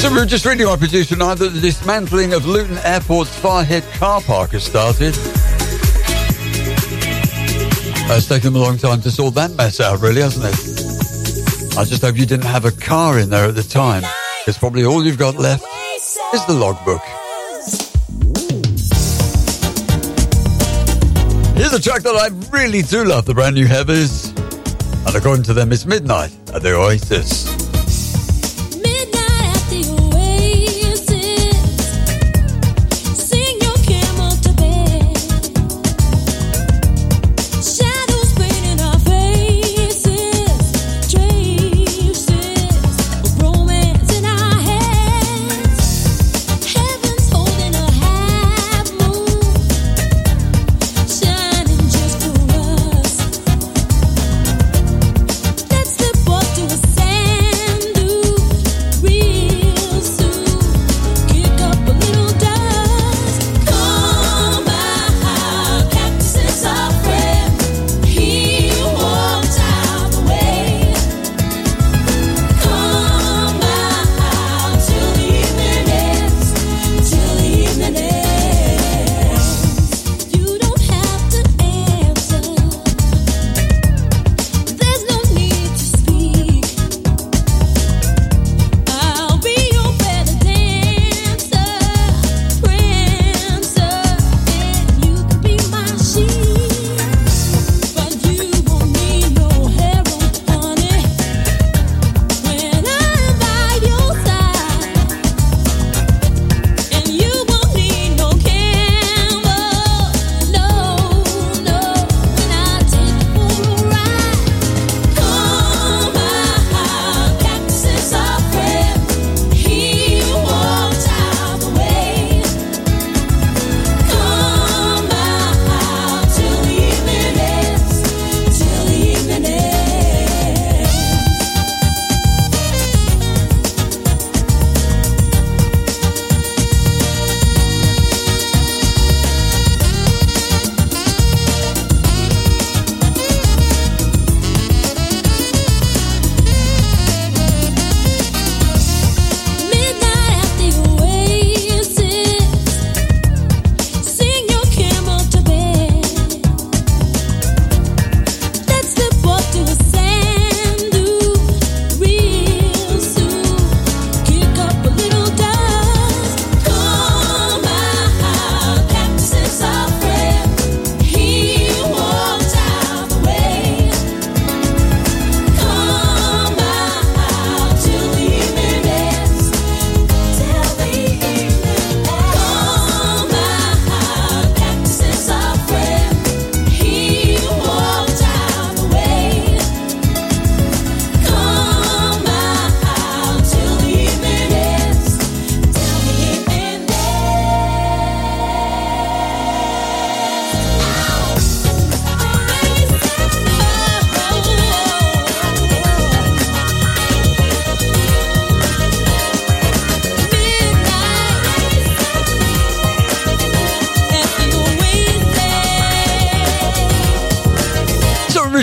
[0.00, 3.88] So we were just reading our producer now that the dismantling of Luton Airport's Farhead
[4.00, 5.14] car park has started.
[8.10, 10.71] It's taken them a long time to sort that mess out, really, hasn't it?
[11.74, 14.02] I just hope you didn't have a car in there at the time,
[14.40, 15.64] because probably all you've got left
[16.34, 17.00] is the logbook.
[21.56, 24.28] Here's a track that I really do love, the brand new Heavies.
[25.06, 27.41] And according to them, it's Midnight at the Oasis.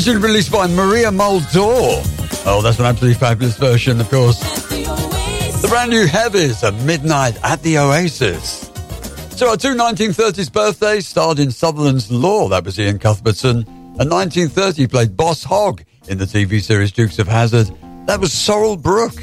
[0.10, 2.02] Originally released by Maria Muldaur.
[2.48, 4.40] Oh, that's an absolutely fabulous version, of course.
[4.72, 8.72] The brand new Heavies at Midnight at the Oasis.
[9.38, 12.50] So our two 1930s birthdays starred in Sutherland's Law.
[12.50, 13.58] That was Iain Cuthbertson.
[14.00, 17.70] And 1930 played Boss Hogg in the TV series Dukes of Hazzard,
[18.08, 19.14] That was Sorrell Brook.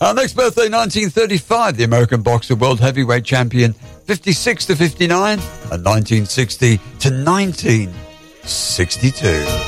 [0.00, 6.76] Our next birthday, 1935, the American boxer world heavyweight champion, 56 to 59, and 1960
[6.76, 9.67] to 1962.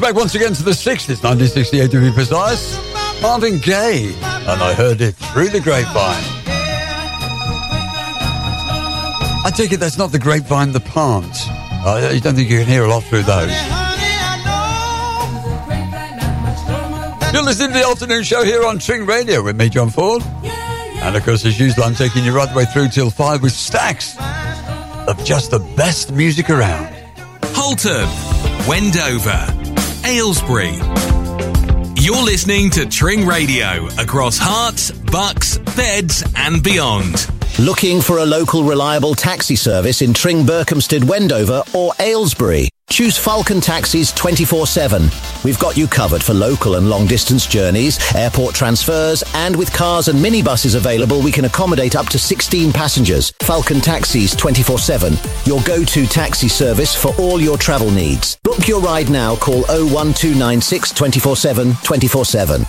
[0.00, 2.78] Back once again to the 60s, 1968 to be precise.
[3.20, 6.22] Marvin Gaye, and I heard it through the grapevine.
[9.44, 11.46] I take it that's not the grapevine, the plants.
[11.48, 13.52] I don't think you can hear a lot through those.
[17.32, 20.22] You're listening to the afternoon show here on Tring Radio with me, John Ford.
[20.44, 23.52] And of course, as usual, I'm taking you right the way through till five with
[23.52, 24.16] stacks
[25.08, 26.94] of just the best music around.
[27.54, 28.08] Halton,
[28.66, 29.46] Wendover,
[30.04, 30.74] Aylesbury.
[31.96, 37.26] You're listening to Tring Radio across Herts, bucks, beds, and beyond.
[37.58, 42.68] Looking for a local reliable taxi service in Tring, Berkhamsted, Wendover, or Aylesbury?
[42.94, 45.10] Choose Falcon Taxis 24 7.
[45.42, 50.06] We've got you covered for local and long distance journeys, airport transfers, and with cars
[50.06, 53.32] and minibuses available, we can accommodate up to 16 passengers.
[53.40, 55.14] Falcon Taxis 24 7,
[55.44, 58.38] your go to taxi service for all your travel needs.
[58.44, 62.64] Book your ride now, call 01296 24 7 24 7.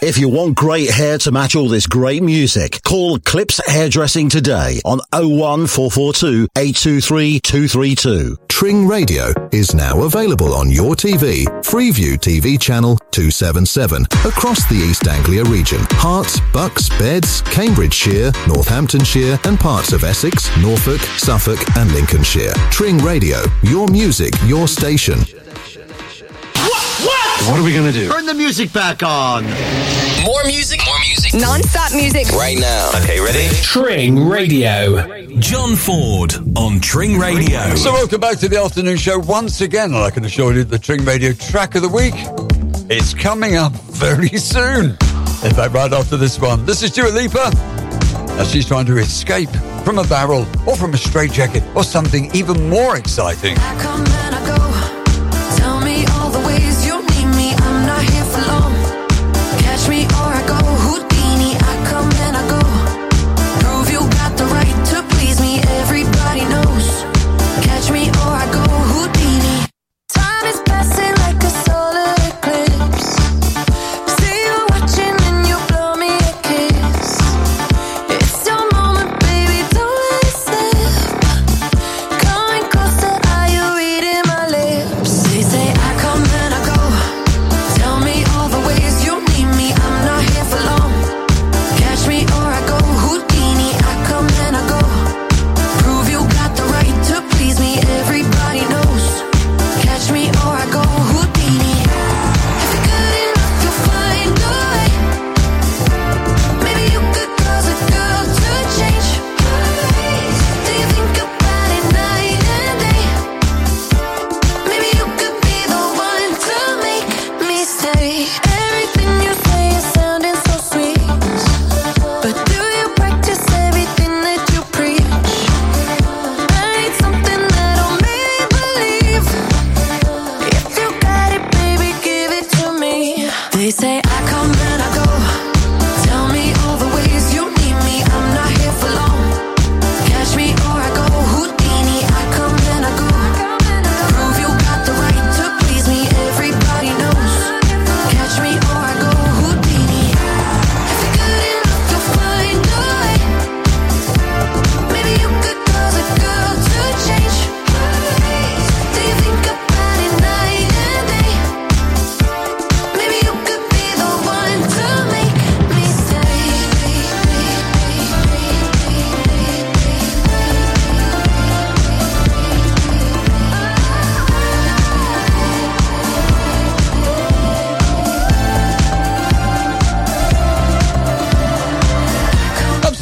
[0.00, 4.80] If you want great hair to match all this great music, call Clips Hairdressing today
[4.84, 8.41] on 01442 823 232.
[8.52, 15.08] Tring Radio is now available on your TV, Freeview TV channel 277, across the East
[15.08, 15.80] Anglia region.
[15.98, 22.52] Herts, Bucks, Beds, Cambridgeshire, Northamptonshire, and parts of Essex, Norfolk, Suffolk, and Lincolnshire.
[22.70, 25.41] Tring Radio, your music, your station.
[26.62, 27.50] What What?
[27.50, 28.08] What are we gonna do?
[28.08, 29.44] Turn the music back on.
[30.24, 31.34] More music, more music.
[31.34, 32.28] Non-stop music.
[32.28, 32.90] Right now.
[33.02, 33.48] Okay, ready?
[33.62, 35.40] Tring Radio.
[35.40, 37.74] John Ford on Tring Radio.
[37.74, 39.92] So, welcome back to the afternoon show once again.
[39.94, 42.14] And I can assure you the Tring Radio track of the week
[42.88, 44.90] is coming up very soon.
[45.42, 46.64] In fact, right after this one.
[46.64, 47.50] This is Dua Lipa.
[48.38, 49.50] As she's trying to escape
[49.84, 53.56] from a barrel or from a straitjacket or something even more exciting.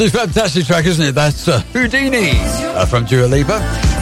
[0.00, 1.14] Absolutely fantastic track, isn't it?
[1.14, 3.58] That's uh, Houdini uh, from Dua Lipa.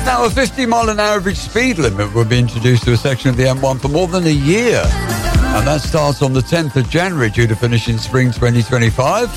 [0.07, 3.31] Now, a 50 mile an hour average speed limit will be introduced to a section
[3.31, 4.81] of the M1 for more than a year.
[4.85, 9.29] And that starts on the 10th of January due to finish in spring 2025.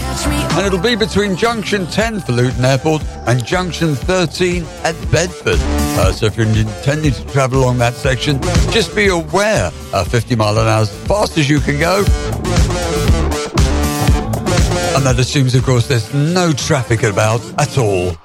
[0.56, 5.58] And it'll be between Junction 10 for Luton Airport and Junction 13 at Bedford.
[5.58, 8.40] Uh, so if you're intending to travel along that section,
[8.70, 12.04] just be aware uh, 50 mile an hour as fast as you can go.
[14.94, 18.16] And that assumes, of course, there's no traffic about at all.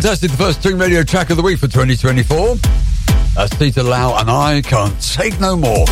[0.00, 0.30] Fantastic.
[0.30, 2.54] The first Tring Radio track of the week for 2024.
[3.34, 5.86] That's Tita Lau and I Can't Take No More.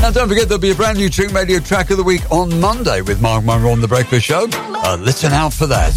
[0.00, 2.58] Now, don't forget there'll be a brand new Tring Radio track of the week on
[2.58, 4.48] Monday with Mark Munro on The Breakfast Show.
[4.50, 5.92] Uh, listen out for that.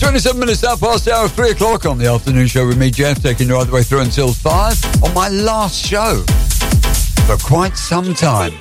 [0.00, 3.22] 27 minutes now past the hour, 3 o'clock on the afternoon show with me, Jeff,
[3.22, 6.24] taking you right the way through until 5 on my last show
[7.26, 8.54] for quite some time.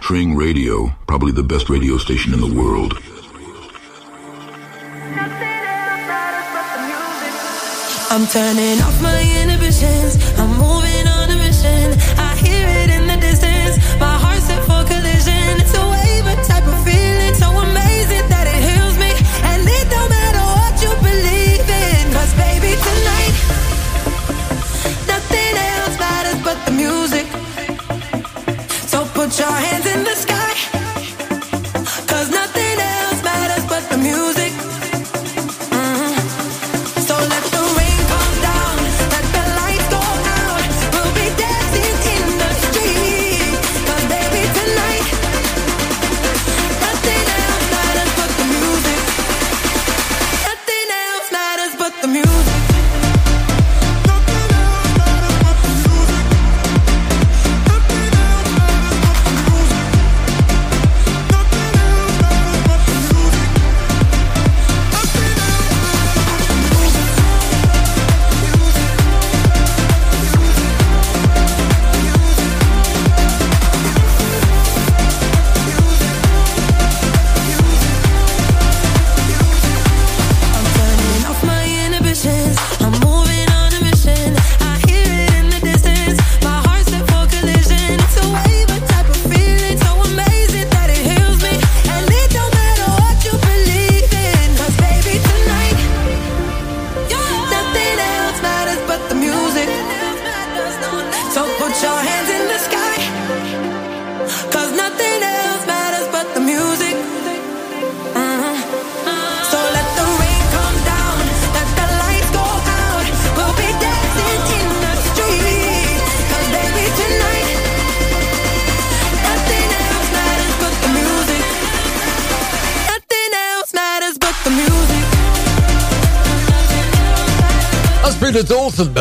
[0.00, 3.00] Tring Radio, probably the best radio station in the world.
[8.14, 10.14] I'm turning off my inhibitions.
[10.38, 11.98] I'm moving on a mission.
[12.16, 12.23] I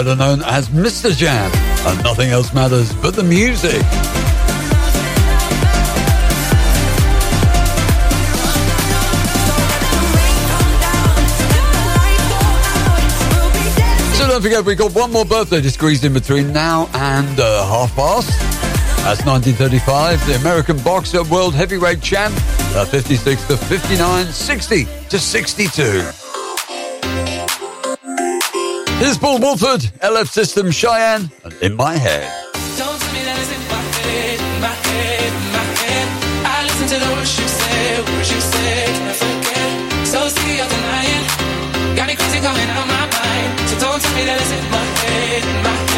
[0.04, 1.16] better known as Mr.
[1.16, 1.50] Jam,
[1.88, 3.82] and nothing else matters but the music.
[14.16, 17.66] So don't forget, we've got one more birthday to squeeze in between now and uh,
[17.66, 18.28] half past.
[19.04, 22.36] That's 1935, the American boxer world heavyweight champ,
[22.76, 26.23] uh, 56 to 59, 60 to 62.
[29.04, 32.24] Here's Paul Woolford, LF System Cheyenne, and In My Head.
[32.80, 36.08] Don't tell me that it's in my head, my head, my head.
[36.48, 40.08] I listen to the words you say, words you say, forget.
[40.08, 41.24] So sick of denying,
[42.00, 43.52] got me crazy coming out my mind.
[43.68, 45.93] So don't tell me that it's in my head, in my head,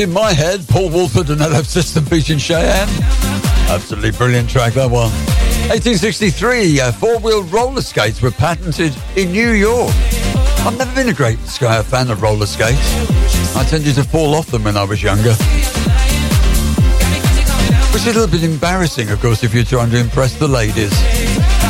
[0.00, 0.66] in my head.
[0.68, 2.88] Paul Woolford and LF System featuring Cheyenne.
[3.68, 5.10] Absolutely brilliant track, that one.
[5.68, 9.92] 1863, uh, four-wheel roller skates were patented in New York.
[10.64, 12.78] I've never been a great uh, fan of roller skates.
[13.56, 15.34] I tended to fall off them when I was younger.
[17.92, 20.96] Which is a little bit embarrassing, of course, if you're trying to impress the ladies.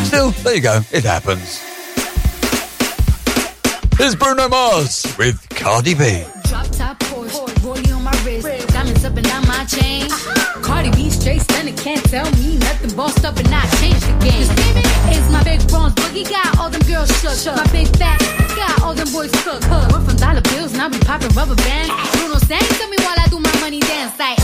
[0.06, 1.60] Still, there you go, it happens.
[3.98, 6.24] Here's Bruno Mars with Cardi B.
[11.80, 12.94] can't tell me nothing.
[12.94, 14.48] Bossed up and I changed the game.
[15.08, 17.56] It's my big bronze boogie, got all them girls shook.
[17.56, 18.20] My big fat
[18.54, 19.64] got all them boys cooked.
[19.68, 21.90] We're from dollar bills, now we popping rubber bands.
[22.12, 24.39] Bruno sang to me while I do my money dance like.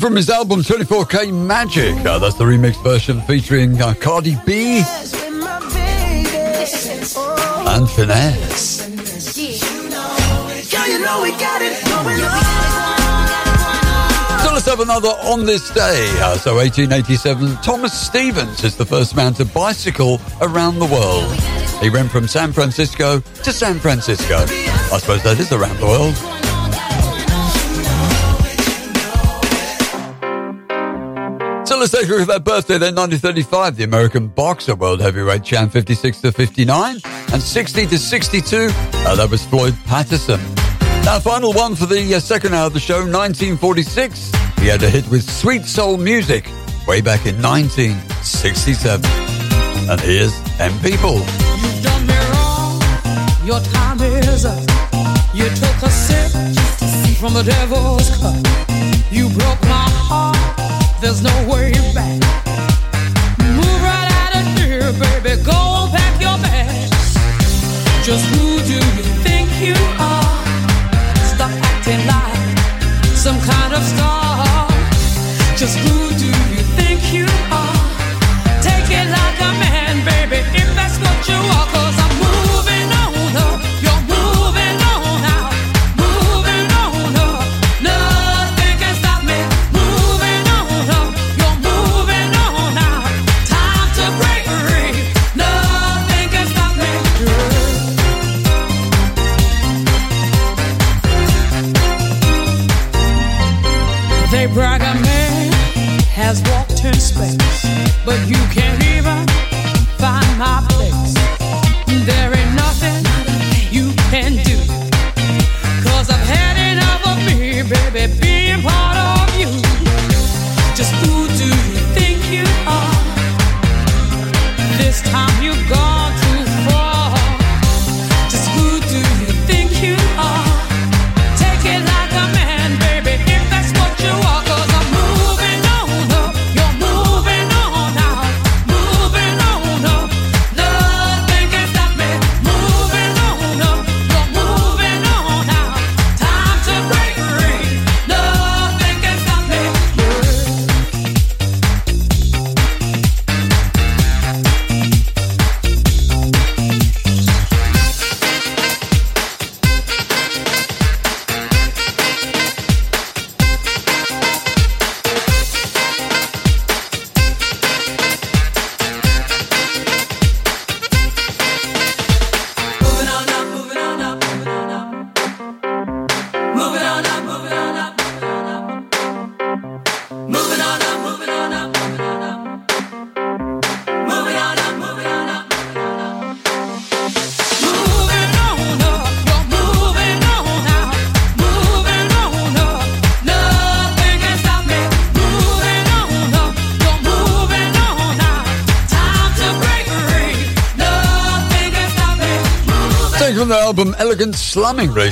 [0.00, 1.96] From his album 24K Magic.
[2.04, 4.82] Uh, that's the remix version featuring uh, Cardi B
[7.66, 8.86] and Finesse.
[10.70, 12.42] Girl, you know we got it going on.
[14.44, 16.08] So let's have another on this day.
[16.20, 21.32] Uh, so 1887, Thomas Stevens is the first man to bicycle around the world.
[21.82, 24.36] He went from San Francisco to San Francisco.
[24.36, 26.35] I suppose that is around the world.
[31.86, 33.76] So let's take a look at that birthday then, 1935.
[33.76, 37.00] The American boxer world heavyweight champ, 56 to 59,
[37.32, 38.56] and 60 to 62.
[38.56, 40.40] Uh, that was Floyd Patterson.
[41.04, 44.32] Now, final one for the uh, second hour of the show, 1946.
[44.58, 46.50] He had a hit with Sweet Soul Music
[46.88, 49.08] way back in 1967.
[49.88, 51.18] And here's M People.
[51.18, 52.82] You've done me wrong.
[53.44, 54.58] Your time is up.
[55.32, 56.32] You took a sip
[57.20, 58.34] from the devil's cup.
[59.12, 59.95] You broke my.
[61.06, 62.45] There's no way back.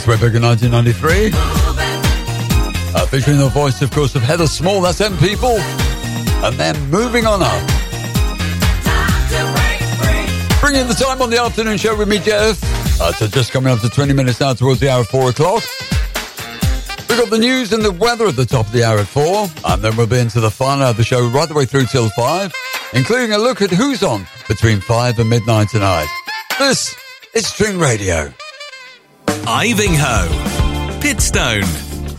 [0.06, 1.30] Way back in 1993.
[2.94, 5.58] Uh, featuring the voice, of course, of Heather Small, that's M People.
[6.40, 7.52] And then moving on up.
[10.60, 12.58] Bringing the time on the afternoon show with me, Jeff.
[12.98, 15.62] Uh, so just coming up to 20 minutes now towards the hour of 4 o'clock.
[17.10, 19.48] We've got the news and the weather at the top of the hour at 4.
[19.66, 22.08] And then we'll be into the final of the show right the way through till
[22.08, 22.52] 5,
[22.94, 26.08] including a look at who's on between 5 and midnight tonight.
[26.58, 26.94] This
[27.34, 28.32] is Tring Radio.
[29.43, 30.28] Ivinghoe,
[31.02, 31.65] Pitstone,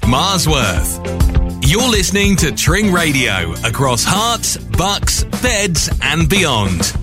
[0.02, 1.00] Marsworth.
[1.68, 6.96] You're listening to Tring Radio across Herts, Bucks, Beds, and beyond.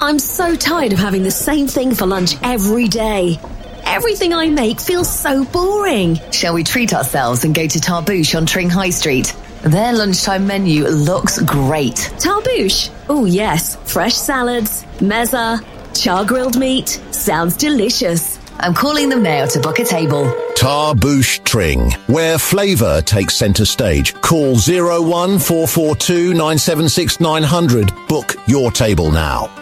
[0.00, 3.38] I'm so tired of having the same thing for lunch every day.
[3.84, 6.18] Everything I make feels so boring.
[6.32, 9.36] Shall we treat ourselves and go to Tarbouche on Tring High Street?
[9.62, 11.94] Their lunchtime menu looks great.
[12.18, 12.90] Tarbouche?
[13.08, 13.76] Oh, yes.
[13.84, 16.88] Fresh salads, mezza, char grilled meat.
[17.12, 18.31] Sounds delicious.
[18.62, 20.24] I'm calling them now to book a table.
[20.56, 24.14] Tarbouche Tring, where flavour takes centre stage.
[24.20, 27.92] Call 01442 976 900.
[28.08, 29.61] Book your table now.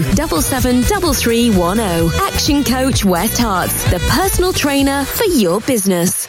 [0.00, 2.10] 773310.
[2.32, 6.28] Action Coach West Herts, the personal trainer for your business.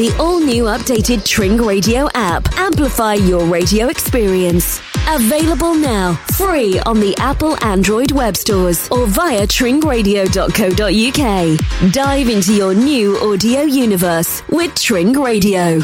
[0.01, 2.51] The all new updated Tring Radio app.
[2.57, 4.81] Amplify your radio experience.
[5.07, 11.93] Available now, free on the Apple Android web stores or via tringradio.co.uk.
[11.93, 15.77] Dive into your new audio universe with Tring Radio.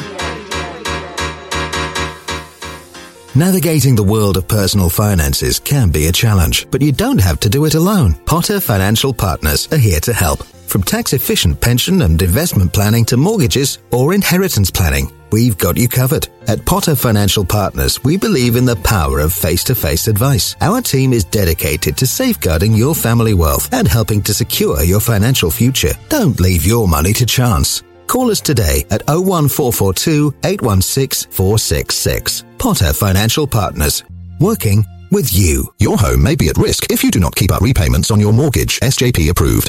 [3.35, 7.49] Navigating the world of personal finances can be a challenge, but you don't have to
[7.49, 8.15] do it alone.
[8.25, 10.39] Potter Financial Partners are here to help.
[10.67, 15.87] From tax efficient pension and investment planning to mortgages or inheritance planning, we've got you
[15.87, 16.27] covered.
[16.45, 20.57] At Potter Financial Partners, we believe in the power of face to face advice.
[20.59, 25.49] Our team is dedicated to safeguarding your family wealth and helping to secure your financial
[25.49, 25.93] future.
[26.09, 27.81] Don't leave your money to chance.
[28.07, 32.43] Call us today at 01442 816 466.
[32.57, 34.03] Potter Financial Partners.
[34.41, 35.73] Working with you.
[35.79, 38.33] Your home may be at risk if you do not keep up repayments on your
[38.33, 38.79] mortgage.
[38.79, 39.67] SJP approved.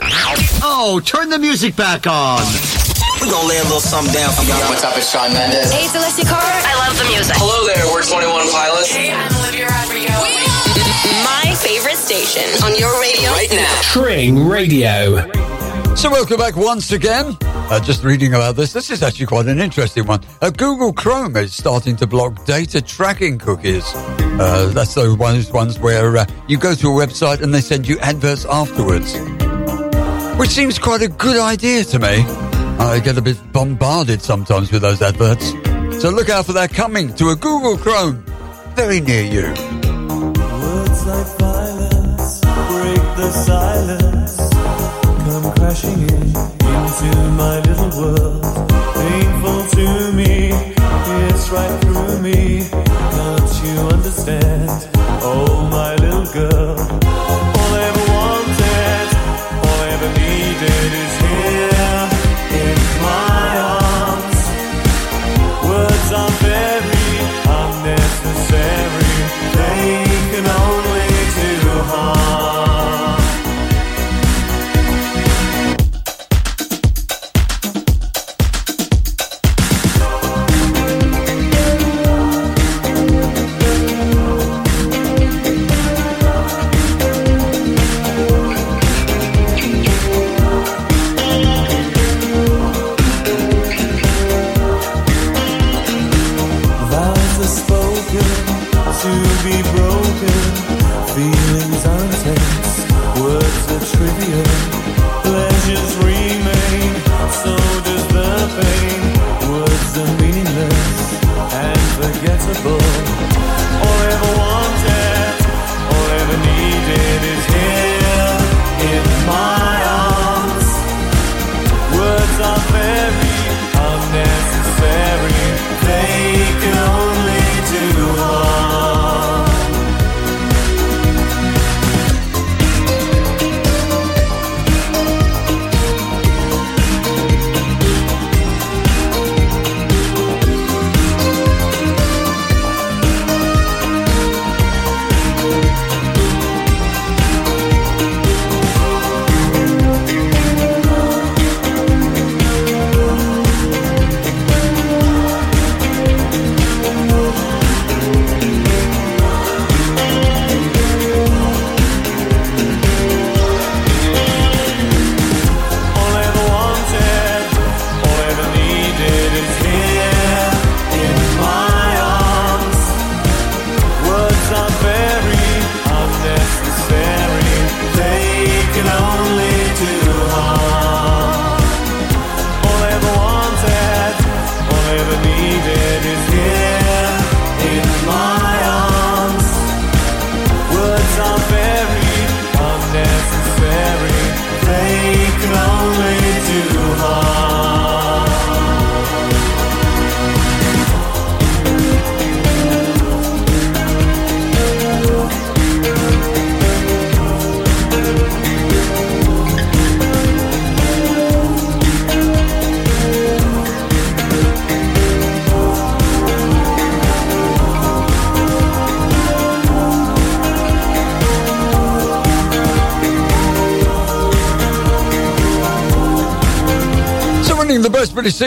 [0.62, 2.40] Oh, turn the music back on.
[3.20, 4.59] We're gonna lay a little something down for y'all.
[4.69, 5.73] What's up, it's Shawn Mendes.
[5.73, 6.40] Hey, it's Alessia Cara.
[6.43, 7.35] I love the music.
[7.36, 8.90] Hello there, we're 21 Pilots.
[8.94, 10.15] Hey, I'm Olivia Rodrigo.
[11.27, 13.81] My favorite station on your radio right now.
[13.82, 15.68] Tring Radio.
[15.99, 17.37] So welcome back once again.
[17.43, 18.73] Uh, just reading about this.
[18.73, 20.20] This is actually quite an interesting one.
[20.41, 23.83] Uh, Google Chrome is starting to block data tracking cookies.
[23.97, 27.89] Uh, that's those ones, ones where uh, you go to a website and they send
[27.89, 29.19] you adverts afterwards.
[30.39, 32.25] Which seems quite a good idea to me.
[32.79, 35.51] I get a bit bombarded sometimes with those adverts.
[36.01, 38.25] So look out for that coming to a Google Chrome
[38.77, 39.49] very near you.
[39.49, 44.08] Words like violence break the silence.
[45.69, 48.43] Crashing in into my little world.
[48.95, 50.49] Painful to me,
[51.28, 52.66] it's right through me.
[52.70, 54.89] Can't you understand?
[55.20, 57.08] Oh, my little girl.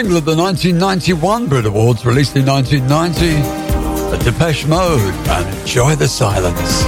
[0.02, 3.36] Single at the 1991 Brit Awards, released in 1990,
[4.10, 6.82] The Depeche Mode and Enjoy the Silence.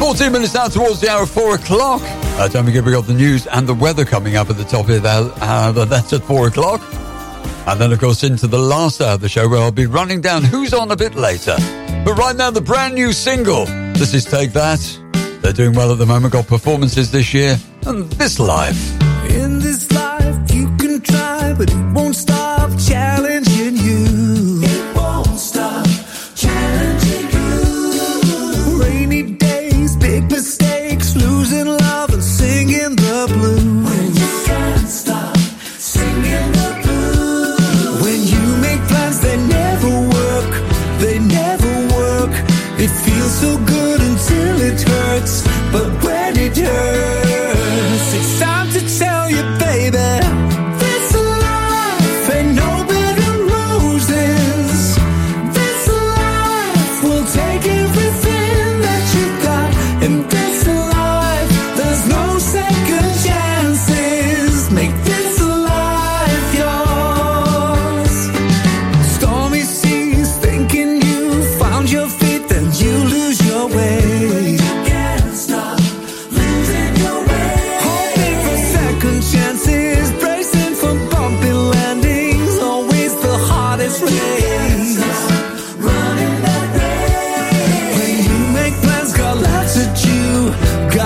[0.00, 2.00] Fourteen minutes now towards the hour of four o'clock.
[2.02, 4.88] Uh, don't forget we got the news and the weather coming up at the top
[4.88, 5.30] of that.
[5.42, 6.80] Uh, that's at four o'clock.
[7.66, 10.22] And then, of course, into the last hour of the show where I'll be running
[10.22, 11.58] down who's on a bit later.
[12.10, 13.66] But right now, the brand new single.
[13.94, 14.80] This is Take That.
[15.42, 17.56] They're doing well at the moment, got performances this year,
[17.86, 18.76] and this live.
[19.30, 19.89] In this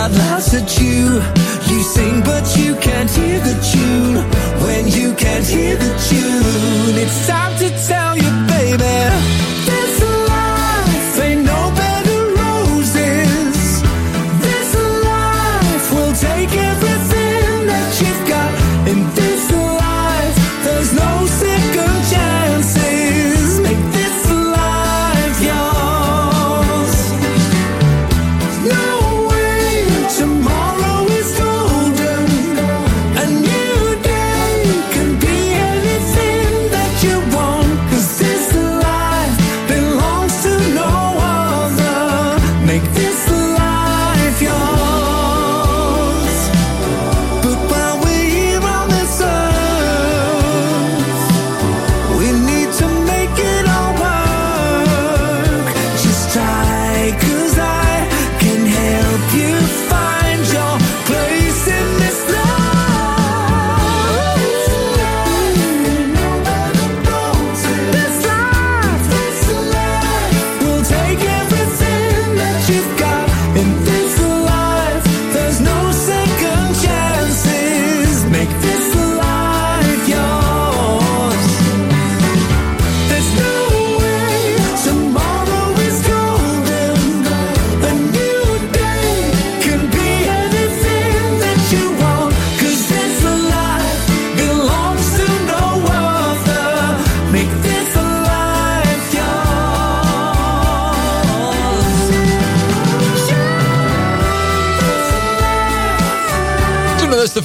[0.04, 1.14] God laughs at you.
[1.74, 3.73] You sing, but you can't hear the tune.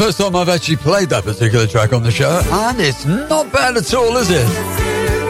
[0.09, 3.77] First time I've actually played that particular track on the show, and it's not bad
[3.77, 4.47] at all, is it?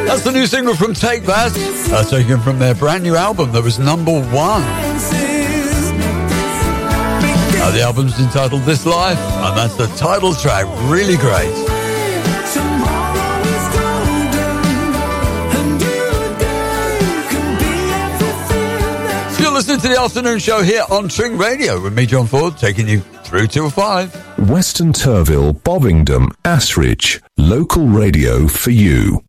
[0.07, 1.51] That's the new single from Take That,
[1.91, 4.61] uh, taken from their brand new album that was number one.
[7.73, 10.65] The album's entitled This Life, and that's the title track.
[10.89, 11.53] Really great.
[19.59, 23.01] Listening to the afternoon show here on Tring Radio with me, John Ford, taking you
[23.01, 24.28] through till five.
[24.49, 27.21] Weston Turville, Bovingdon, Ashridge.
[27.37, 29.23] Local radio for you.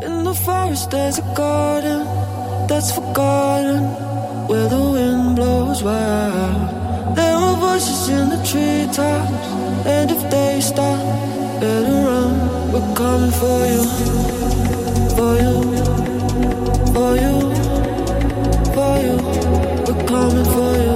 [0.00, 2.06] In the forest there's a garden
[2.68, 3.82] that's forgotten
[4.46, 7.16] where the wind blows wild.
[7.16, 9.46] There are voices in the treetops,
[9.86, 11.00] and if they stop,
[11.60, 12.70] better run.
[12.70, 13.82] We're coming for you,
[15.16, 15.56] for you,
[16.94, 17.36] for you,
[18.74, 19.16] for you.
[19.86, 20.89] We're coming for you,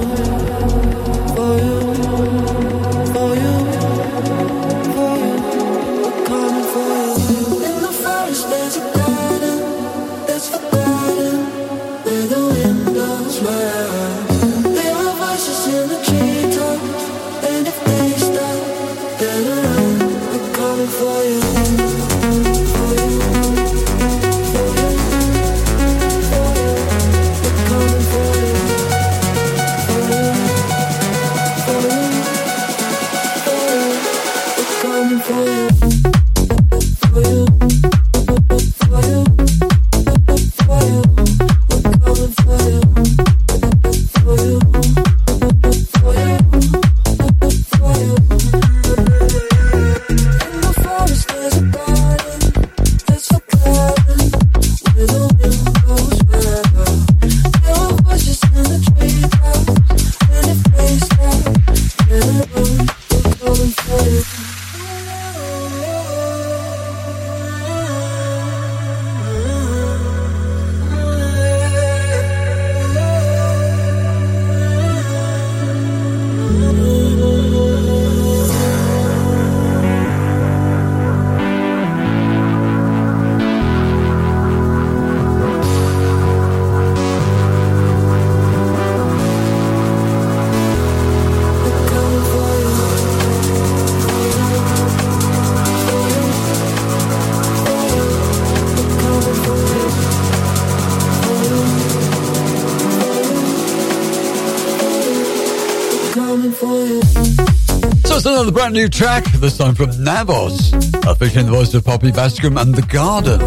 [108.65, 110.71] brand new track, this time from Navos,
[111.19, 113.39] featuring the voice of Poppy Baskcomb and The Garden.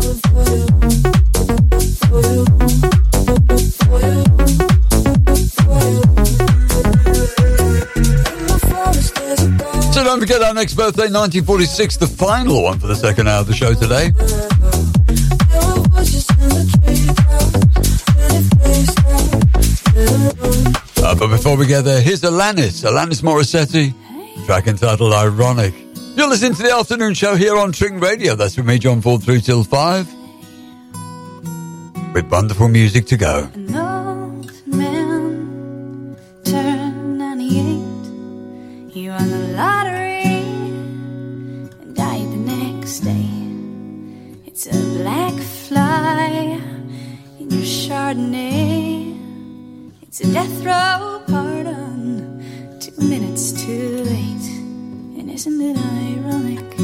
[9.92, 13.48] So don't forget our next birthday, 1946, the final one for the second hour of
[13.48, 14.12] the show today.
[21.02, 23.92] Uh, but before we get there, here's Alanis, Alanis Morissetti,
[24.48, 25.74] track entitled Ironic.
[26.16, 28.34] You're listening to the afternoon show here on Tring Radio.
[28.34, 30.08] That's with me, John Ford, through till five.
[32.14, 33.50] With wonderful music to go.
[55.38, 56.77] Isn't it ironic?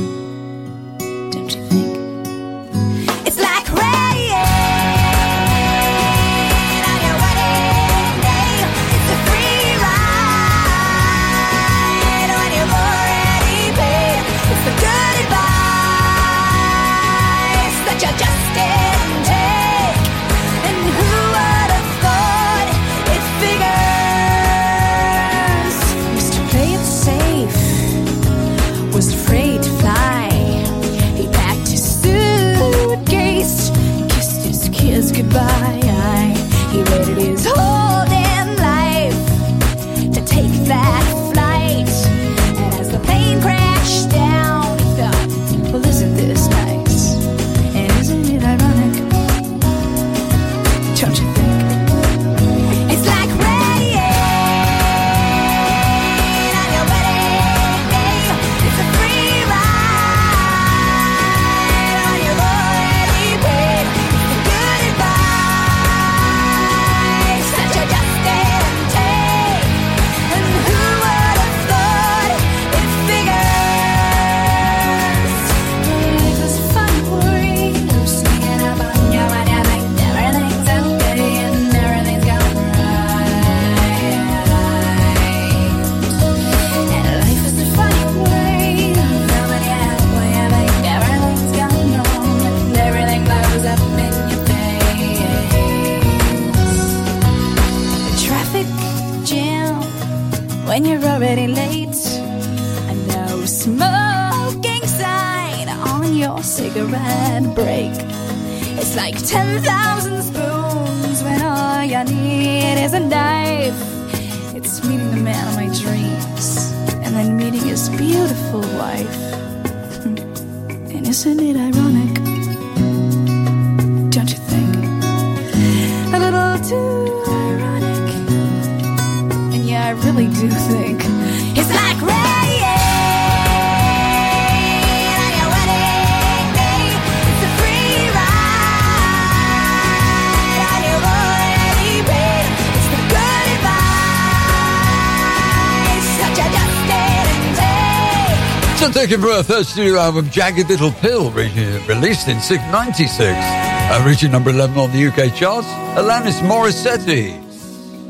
[149.45, 155.07] Third studio album, Jagged Little Pill, released in 96, uh, reaching number 11 on the
[155.07, 155.69] UK charts,
[155.99, 157.35] Alanis Morissetti.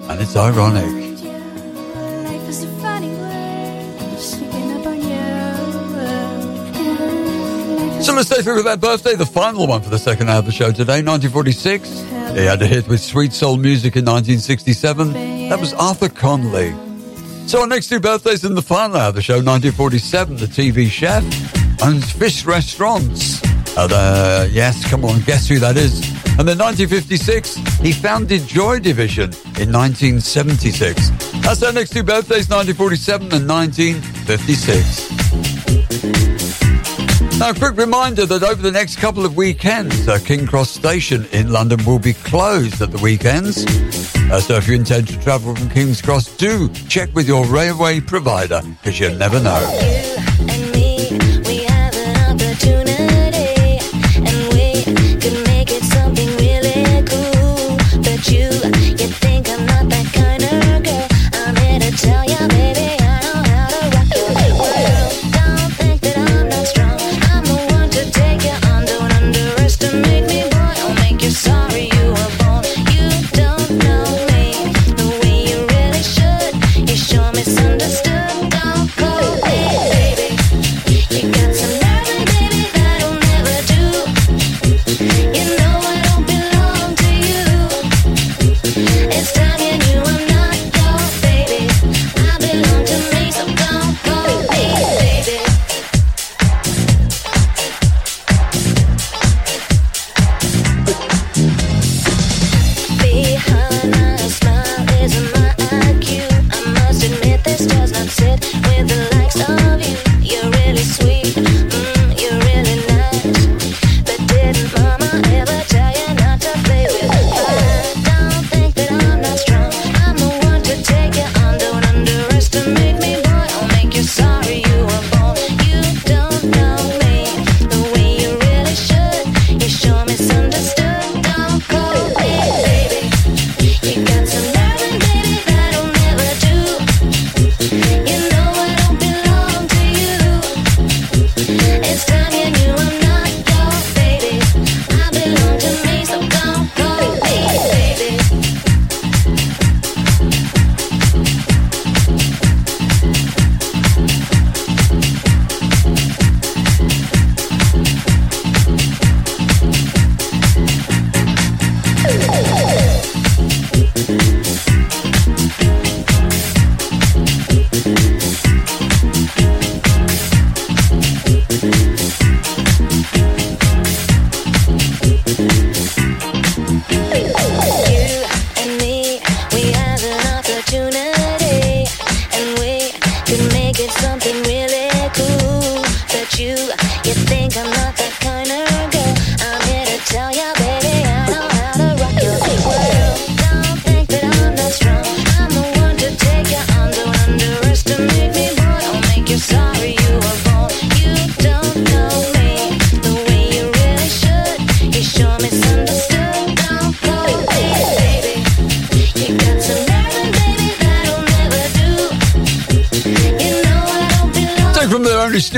[0.09, 1.05] And it's ironic.
[8.05, 10.39] So let's take a look at that birthday, the final one for the second hour
[10.39, 12.01] of the show today, 1946.
[12.39, 15.49] He had a hit with Sweet Soul Music in 1967.
[15.49, 16.94] That was Arthur Conley.
[17.47, 20.89] So our next two birthdays in the final hour of the show, 1947, the TV
[20.89, 21.23] chef
[21.83, 23.43] owns fish restaurants.
[23.77, 26.01] And, uh, yes, come on, guess who that is?
[26.39, 29.31] And then 1956, he founded Joy Division
[29.61, 31.11] in 1976.
[31.43, 35.25] That's our next two birthdays, 1947 and 1956.
[37.39, 41.27] Now, a quick reminder that over the next couple of weekends, uh, King Cross Station
[41.33, 43.65] in London will be closed at the weekends.
[44.31, 48.01] Uh, so if you intend to travel from King's Cross, do check with your railway
[48.01, 50.04] provider because you never know.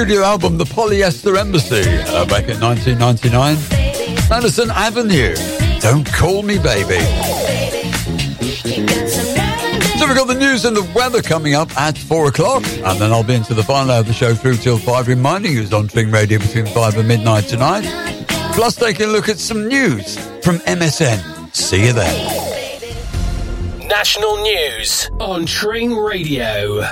[0.06, 3.56] Studio album, The Polyester Embassy, uh, back in 1999.
[4.30, 5.34] Madison Avenue,
[5.80, 7.00] Don't Call Me Baby.
[9.98, 13.10] So we've got the news and the weather coming up at 4 o'clock, and then
[13.10, 15.72] I'll be into the final hour of the show through till 5, reminding you it's
[15.72, 17.82] on Tring Radio between 5 and midnight tonight.
[18.54, 21.52] Plus taking a look at some news from MSN.
[21.52, 23.88] See you then.
[23.88, 26.84] National news on Tring Radio.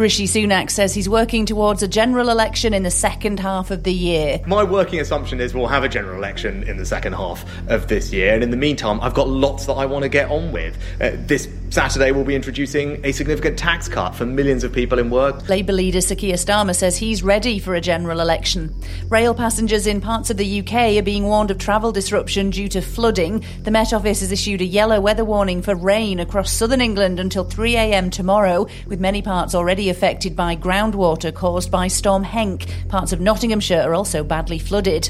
[0.00, 3.92] Rishi Sunak says he's working towards a general election in the second half of the
[3.92, 4.40] year.
[4.46, 8.10] My working assumption is we'll have a general election in the second half of this
[8.10, 10.78] year, and in the meantime, I've got lots that I want to get on with.
[11.02, 15.08] Uh, this Saturday, we'll be introducing a significant tax cut for millions of people in
[15.08, 15.48] work.
[15.48, 18.74] Labour leader Sir Keir Starmer says he's ready for a general election.
[19.08, 22.80] Rail passengers in parts of the UK are being warned of travel disruption due to
[22.80, 23.44] flooding.
[23.62, 27.44] The Met Office has issued a yellow weather warning for rain across southern England until
[27.44, 32.68] 3am tomorrow, with many parts already affected by groundwater caused by Storm Henk.
[32.88, 35.08] Parts of Nottinghamshire are also badly flooded.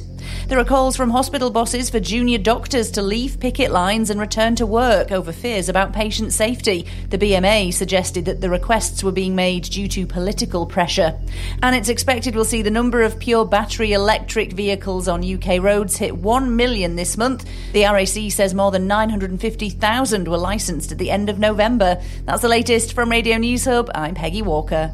[0.48, 4.56] There are calls from hospital bosses for junior doctors to leave picket lines and return
[4.56, 6.86] to work over fears about patient safety.
[7.10, 11.18] The BMA suggested that the requests were being made due to political pressure.
[11.62, 15.96] And it's expected we'll see the number of pure battery electric vehicles on UK roads
[15.96, 17.48] hit 1 million this month.
[17.72, 22.00] The RAC says more than 950,000 were licensed at the end of November.
[22.24, 23.90] That's the latest from Radio News Hub.
[23.94, 24.92] I'm Peggy Walker.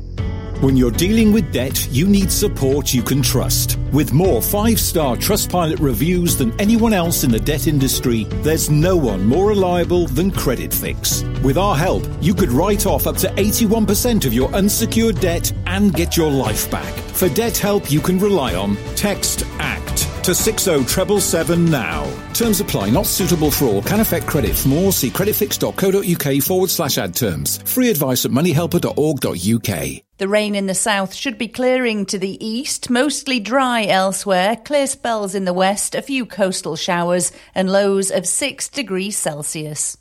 [0.60, 3.78] When you're dealing with debt, you need support you can trust.
[3.92, 8.96] With more five star Trustpilot reviews than anyone else in the debt industry, there's no
[8.96, 11.22] one more reliable than Creditfix.
[11.42, 15.92] With our help, you could write off up to 81% of your unsecured debt and
[15.92, 16.94] get your life back.
[17.12, 19.85] For debt help you can rely on, text ACT
[20.26, 22.04] to 60777 now.
[22.32, 24.56] Terms apply, not suitable for all, can affect credit.
[24.56, 27.58] For more, see creditfix.co.uk forward slash add terms.
[27.58, 30.02] Free advice at moneyhelper.org.uk.
[30.18, 34.88] The rain in the south should be clearing to the east, mostly dry elsewhere, clear
[34.88, 39.96] spells in the west, a few coastal showers, and lows of 6 degrees Celsius.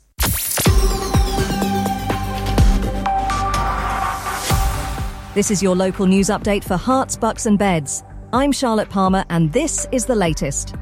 [5.34, 8.02] This is your local news update for Herts, Bucks and Beds.
[8.36, 10.74] I'm Charlotte Palmer, and this is the latest.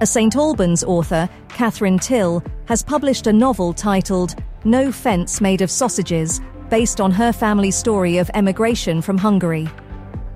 [0.00, 5.70] A St Albans author, Catherine Till, has published a novel titled No Fence Made of
[5.70, 6.40] Sausages,
[6.70, 9.68] based on her family's story of emigration from Hungary.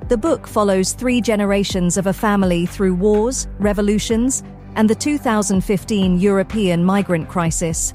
[0.08, 4.42] The book follows three generations of a family through wars, revolutions,
[4.74, 7.94] and the 2015 European migrant crisis.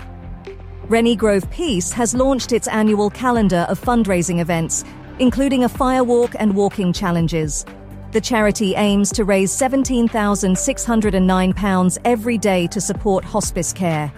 [0.87, 4.83] Rennie Grove Peace has launched its annual calendar of fundraising events,
[5.19, 7.67] including a firewalk and walking challenges.
[8.11, 14.11] The charity aims to raise £17,609 every day to support hospice care.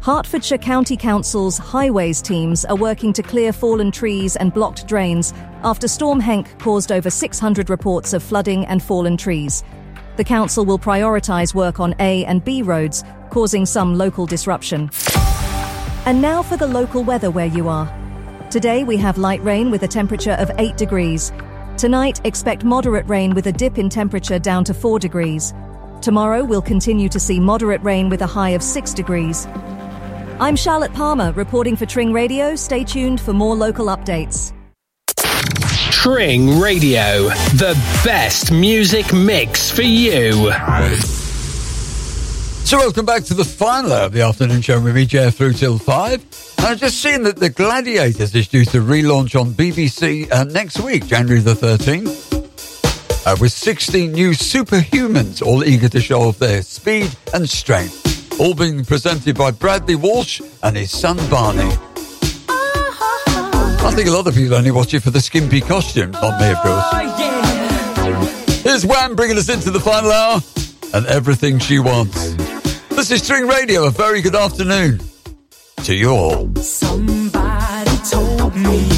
[0.00, 5.88] Hertfordshire County Council's highways teams are working to clear fallen trees and blocked drains after
[5.88, 9.62] Storm Henk caused over 600 reports of flooding and fallen trees.
[10.16, 14.88] The council will prioritise work on A and B roads, causing some local disruption.
[16.06, 17.94] And now for the local weather where you are.
[18.50, 21.30] Today we have light rain with a temperature of 8 degrees.
[21.76, 25.54] Tonight, expect moderate rain with a dip in temperature down to 4 degrees.
[26.00, 29.46] Tomorrow, we'll continue to see moderate rain with a high of 6 degrees.
[30.38, 32.54] I'm Charlotte Palmer, reporting for Tring Radio.
[32.56, 34.52] Stay tuned for more local updates.
[35.90, 37.74] Tring Radio, the
[38.04, 40.50] best music mix for you.
[42.72, 45.52] So welcome back to the final hour of the afternoon show with me, Jeff, through
[45.52, 46.24] till five.
[46.56, 50.80] And I've just seen that The Gladiators is due to relaunch on BBC uh, next
[50.80, 53.26] week, January the 13th.
[53.26, 58.40] Uh, with 16 new superhumans, all eager to show off their speed and strength.
[58.40, 61.76] All being presented by Bradley Walsh and his son Barney.
[62.48, 66.50] I think a lot of people only watch it for the skimpy costumes, not me,
[66.50, 66.86] of course.
[68.62, 70.40] Here's Wham bringing us into the final hour
[70.94, 72.41] and everything she wants.
[73.02, 73.86] This is Tring Radio.
[73.86, 75.00] A very good afternoon
[75.78, 76.54] to you all.
[76.54, 78.91] Somebody told me,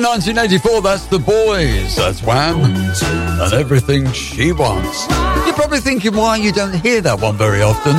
[0.00, 1.94] in 1984, that's The Boys.
[1.94, 2.60] That's Wham.
[2.64, 5.06] And Everything She Wants.
[5.44, 7.96] You're probably thinking why you don't hear that one very often.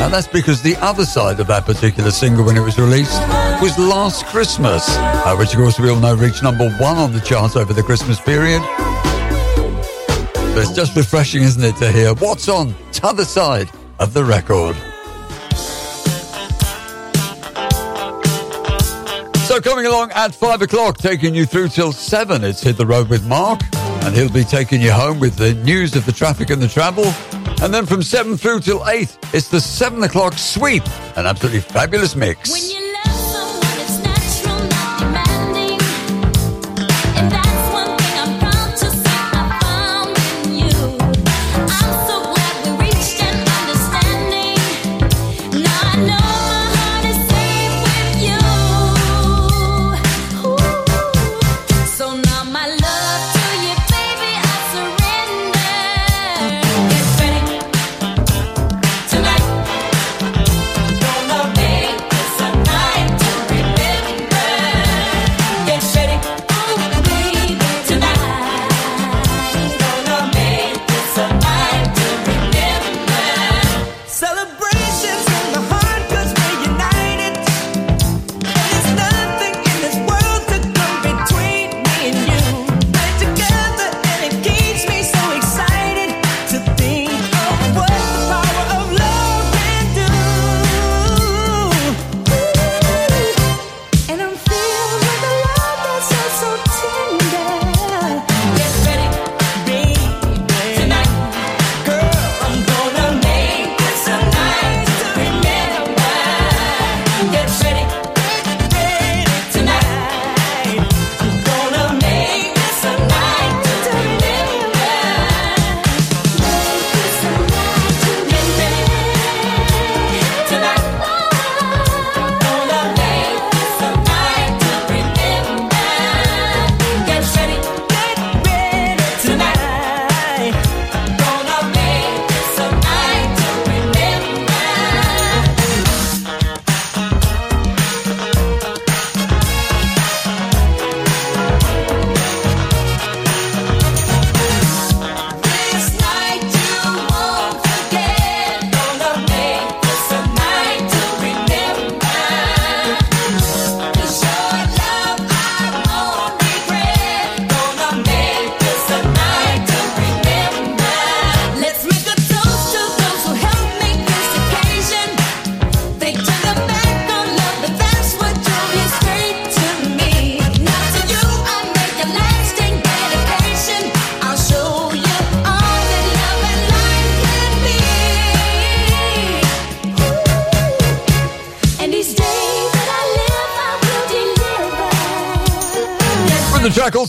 [0.00, 3.20] And that's because the other side of that particular single when it was released
[3.60, 7.20] was Last Christmas, uh, which of course we all know reached number one on the
[7.20, 8.62] charts over the Christmas period.
[10.54, 14.76] But it's just refreshing, isn't it, to hear what's on t'other side of the record.
[19.84, 23.26] Coming along at five o'clock, taking you through till seven, it's Hit the Road with
[23.26, 26.68] Mark, and he'll be taking you home with the news of the traffic and the
[26.68, 27.04] travel.
[27.62, 30.84] And then from seven through till eight, it's the seven o'clock sweep,
[31.16, 32.50] an absolutely fabulous mix.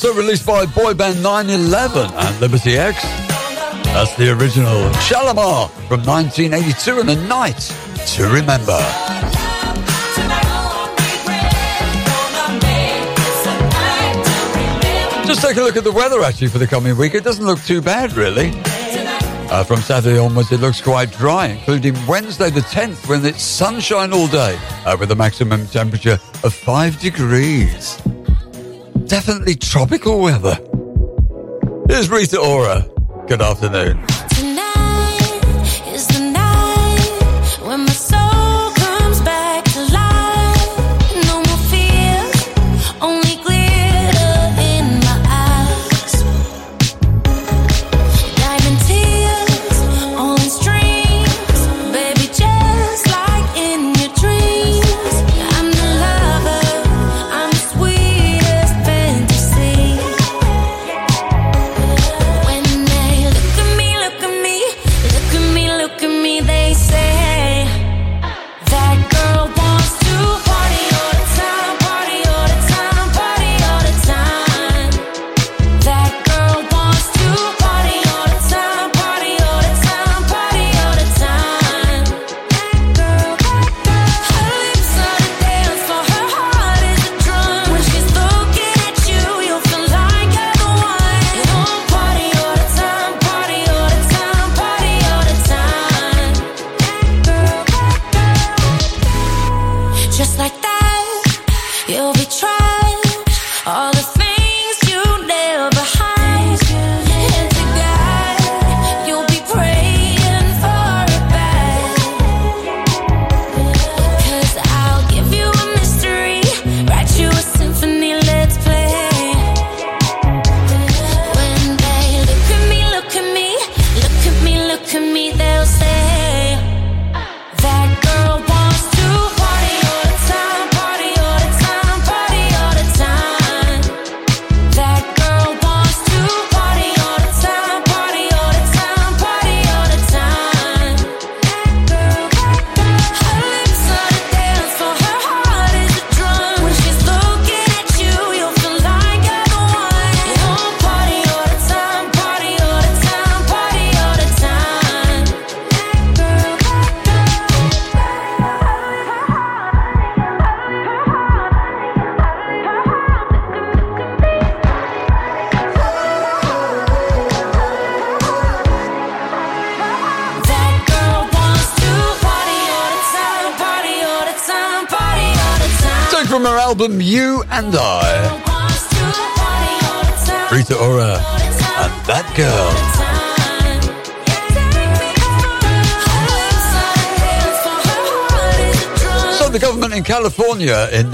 [0.05, 3.01] Also released by boy band 911 and Liberty X.
[3.85, 7.57] That's the original Shalamar from 1982 and a night
[8.09, 8.77] to remember.
[15.25, 17.15] Just take a look at the weather actually for the coming week.
[17.15, 18.51] It doesn't look too bad really.
[19.49, 24.13] Uh, from Saturday onwards, it looks quite dry, including Wednesday the 10th when it's sunshine
[24.13, 24.55] all day
[24.85, 27.99] uh, with a maximum temperature of 5 degrees.
[29.07, 30.57] Definitely tropical weather.
[31.87, 32.85] Here's Rita Ora.
[33.27, 34.14] Good afternoon.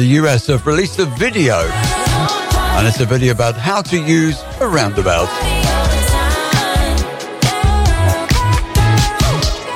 [0.02, 1.60] The US have released a video.
[2.76, 5.30] And it's a video about how to use a roundabout.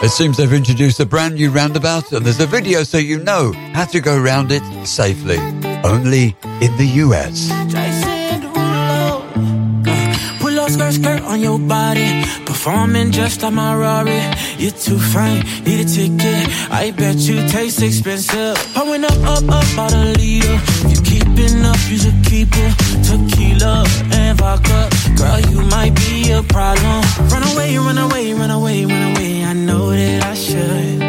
[0.04, 3.52] It seems they've introduced a brand new roundabout and there's a video so you know
[3.74, 5.38] how to go around it safely.
[5.84, 7.48] Only in the US.
[10.40, 12.24] Pull up skirt, skirt on your body.
[12.46, 14.22] Performing just like my Rari.
[14.58, 16.72] You're too fine, need a ticket.
[16.72, 18.58] I bet you taste expensive.
[18.96, 20.56] Pouring up, up, up, about a liter.
[20.88, 22.72] If you keeping up, you should keep it.
[23.04, 24.90] Tequila and vodka.
[25.18, 27.04] Girl, you might be a problem.
[27.28, 29.44] Run away, run away, run away, run away.
[29.44, 31.00] I know that I should.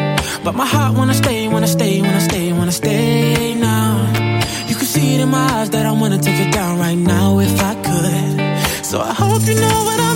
[0.43, 4.11] But my heart wanna stay, wanna stay, wanna stay, wanna stay now.
[4.67, 7.39] You can see it in my eyes that I wanna take it down right now
[7.39, 8.85] if I could.
[8.85, 10.16] So I hope you know what I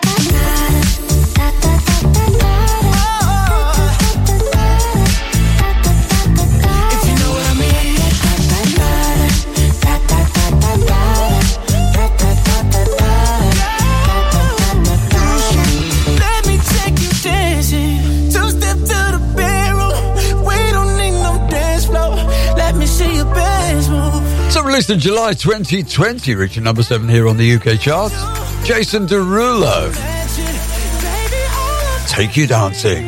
[24.87, 28.15] released in July 2020, reaching number seven here on the UK charts.
[28.65, 29.93] Jason Derulo.
[32.07, 33.05] Take you dancing.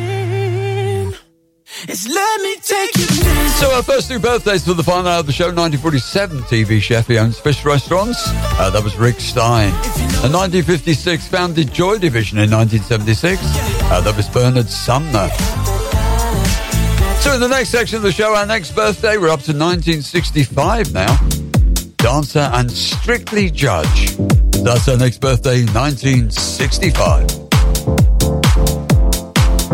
[1.88, 3.48] It's let me take you dancing.
[3.58, 7.08] So our first two birthdays for the final hour of the show, 1947 TV chef,
[7.08, 8.22] he owns fish restaurants.
[8.26, 9.70] Uh, that was Rick Stein.
[10.22, 13.40] In 1956, founded Joy Division in 1976.
[13.42, 15.28] Uh, that was Bernard Sumner.
[17.20, 20.92] So in the next section of the show, our next birthday, we're up to 1965
[20.92, 21.33] now.
[22.04, 24.14] Dancer and Strictly Judge.
[24.62, 27.30] That's her next birthday, 1965.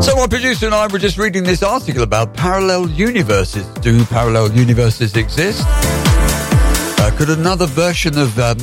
[0.00, 3.66] So my producer and I were just reading this article about parallel universes.
[3.80, 5.64] Do parallel universes exist?
[5.66, 8.54] Uh, could another version of uh,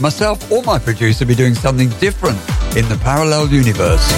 [0.00, 2.38] myself or my producer be doing something different
[2.74, 4.10] in the parallel universe?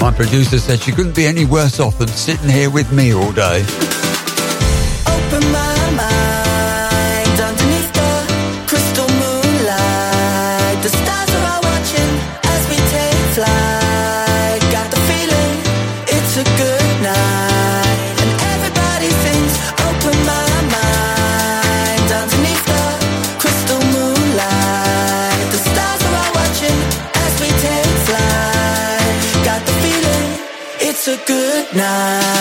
[0.00, 3.32] My producer said she couldn't be any worse off than sitting here with me all
[3.32, 3.66] day.
[31.78, 32.39] A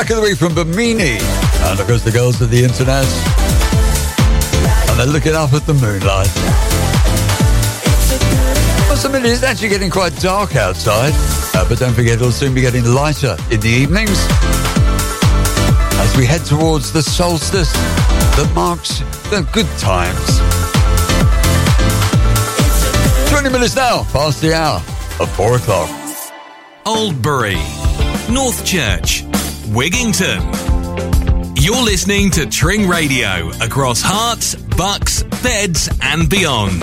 [0.00, 1.18] track of the week from Bimini.
[1.68, 3.04] And of course, the girls of the internet.
[4.88, 6.32] And they're looking up at the moonlight.
[8.88, 11.12] Must admit, it's actually getting quite dark outside.
[11.54, 14.16] Uh, but don't forget, it'll soon be getting lighter in the evenings.
[16.00, 20.40] As we head towards the solstice that marks the good times.
[23.28, 24.76] 20 minutes now, past the hour
[25.20, 25.90] of 4 o'clock.
[26.86, 27.58] Aldbury,
[28.32, 29.19] Northchurch,
[29.70, 30.40] Wigginton.
[31.62, 36.82] You're listening to Tring Radio across Herts, Bucks, Beds, and beyond.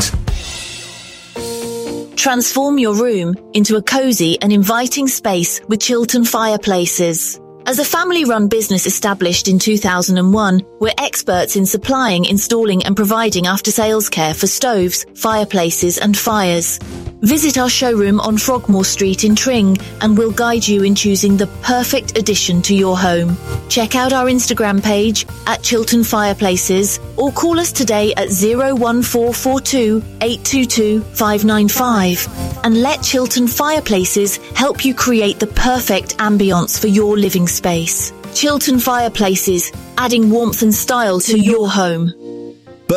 [2.17, 7.41] Transform your room into a cozy and inviting space with Chilton Fireplaces.
[7.65, 13.47] As a family run business established in 2001, we're experts in supplying, installing and providing
[13.47, 16.79] after sales care for stoves, fireplaces and fires.
[17.21, 21.47] Visit our showroom on Frogmore Street in Tring and we'll guide you in choosing the
[21.63, 23.35] perfect addition to your home.
[23.69, 31.01] Check out our Instagram page at Chilton Fireplaces or call us today at 01442 822
[31.01, 32.27] 595
[32.63, 38.13] and let Chilton Fireplaces help you create the perfect ambience for your living space.
[38.35, 42.13] Chilton Fireplaces, adding warmth and style to your home.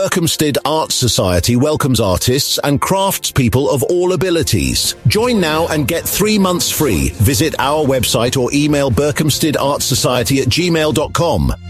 [0.01, 4.95] Berkhamsted Art Society welcomes artists and craftspeople of all abilities.
[5.09, 7.11] Join now and get three months free.
[7.17, 11.69] Visit our website or email berkhamstedartsociety at gmail.com.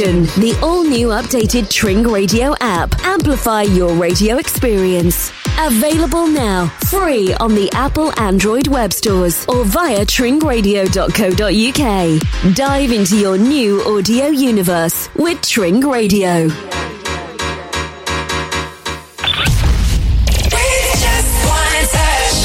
[0.00, 2.98] The all new updated Tring Radio app.
[3.04, 5.30] Amplify your radio experience.
[5.58, 12.54] Available now, free on the Apple Android web stores or via tringradio.co.uk.
[12.54, 16.48] Dive into your new audio universe with Tring Radio.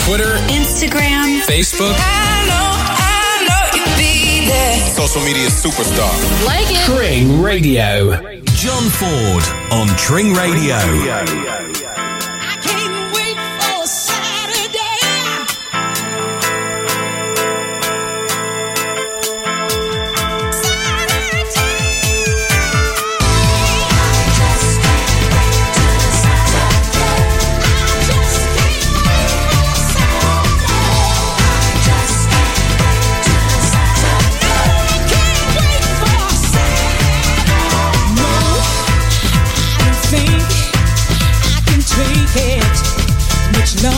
[0.03, 2.24] Twitter, Instagram, Facebook,
[5.08, 6.45] social media superstar.
[6.45, 6.84] Like it.
[6.85, 8.16] Tring Radio.
[8.56, 11.94] John Ford on Tring Radio.
[43.88, 43.91] i'm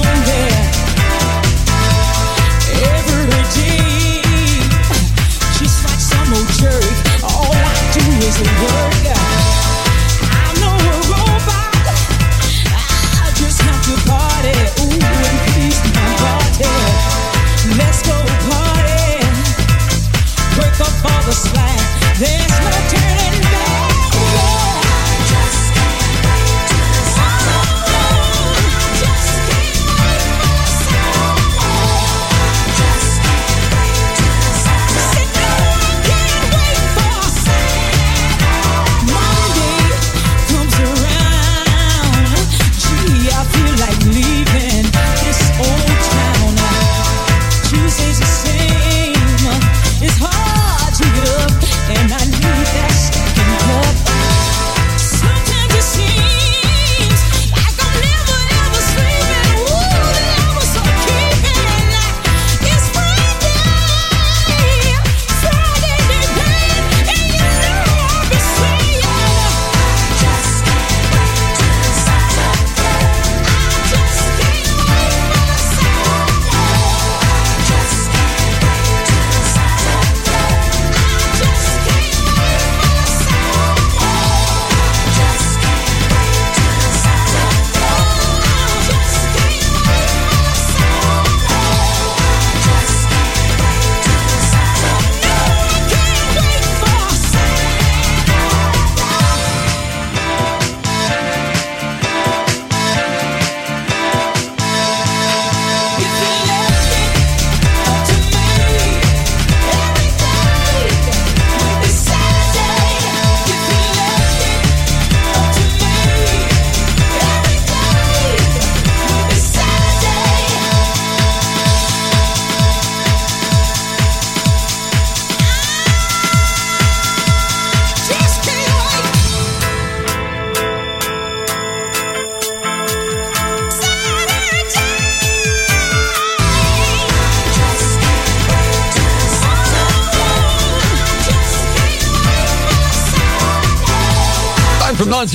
[8.42, 8.87] a world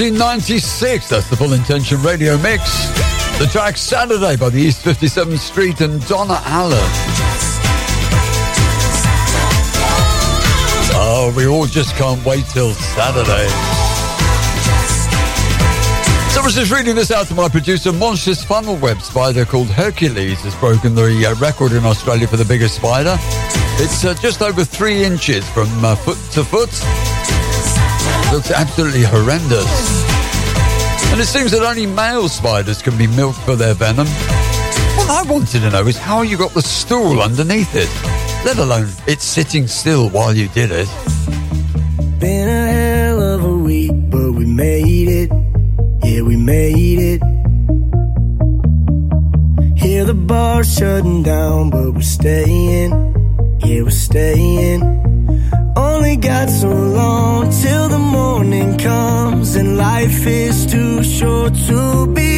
[0.00, 2.88] 1996, that's the Full Intention Radio Mix.
[3.38, 6.78] The track Saturday by the East 57th Street and Donna Allen.
[10.94, 13.48] Oh, we all just can't wait till Saturday.
[16.32, 17.92] So I was just reading this out to my producer.
[17.92, 22.46] Monstrous funnel web spider called Hercules has broken the uh, record in Australia for the
[22.46, 23.16] biggest spider.
[23.76, 27.11] It's uh, just over three inches from uh, foot to foot.
[28.32, 29.68] Looks absolutely horrendous.
[31.12, 34.06] And it seems that only male spiders can be milked for their venom.
[34.96, 37.90] What I wanted to know is how you got the stool underneath it,
[38.46, 40.88] let alone it's sitting still while you did it.
[42.18, 45.30] Been a hell of a week, but we made it.
[46.02, 47.22] Yeah, we made it.
[49.76, 52.92] Hear the bar shutting down, but we're staying.
[53.60, 55.11] Yeah, we're staying.
[56.02, 62.32] Only got so long till the morning comes, and life is too short to be.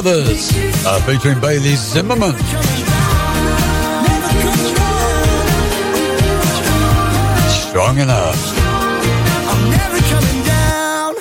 [0.00, 0.52] Brothers,
[0.86, 2.30] uh, featuring Bailey Zimmerman.
[7.50, 8.56] Strong enough.
[9.68, 11.14] Never coming down.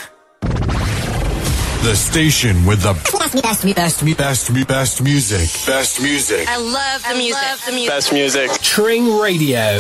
[1.82, 5.50] The station with the best, best, best, best, best, best music.
[5.66, 6.48] Best music.
[6.48, 7.66] I love the music.
[7.66, 7.90] the music.
[7.90, 8.52] Best music.
[8.62, 9.80] Tring Radio.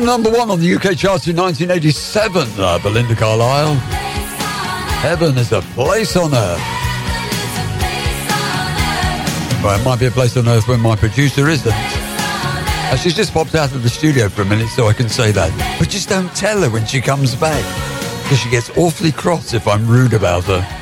[0.00, 3.74] Number one on the UK charts in 1987, uh, Belinda Carlisle.
[5.02, 6.60] Heaven is a place on earth.
[9.62, 11.72] Well, it might be a place on earth when my producer isn't.
[11.74, 15.30] Uh, she's just popped out of the studio for a minute, so I can say
[15.30, 15.76] that.
[15.78, 17.62] But just don't tell her when she comes back,
[18.22, 20.81] because she gets awfully cross if I'm rude about her.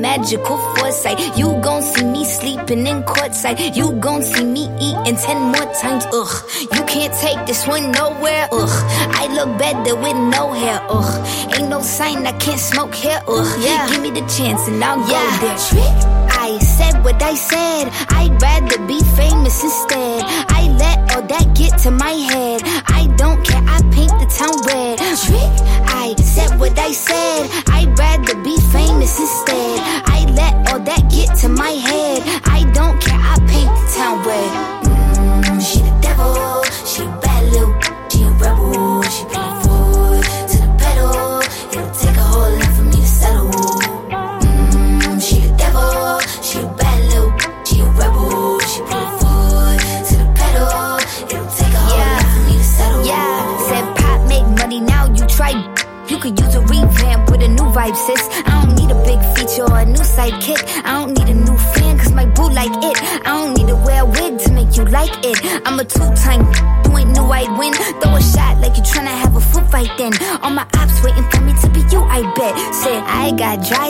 [0.00, 1.18] Magical foresight.
[1.36, 3.76] You gon' see me sleeping in courtside.
[3.76, 6.04] You gon' see me eating ten more times.
[6.12, 6.34] Ugh,
[6.74, 8.48] you can't take this one nowhere.
[8.52, 8.76] Ugh,
[9.20, 10.80] I look better with no hair.
[10.88, 11.12] Ugh,
[11.58, 13.20] ain't no sign I can't smoke here.
[13.28, 13.88] Ugh, yeah.
[13.90, 15.58] give me the chance and I'll go there.
[15.68, 16.20] Trick.
[16.32, 17.90] I said what I said.
[18.08, 18.78] I'd rather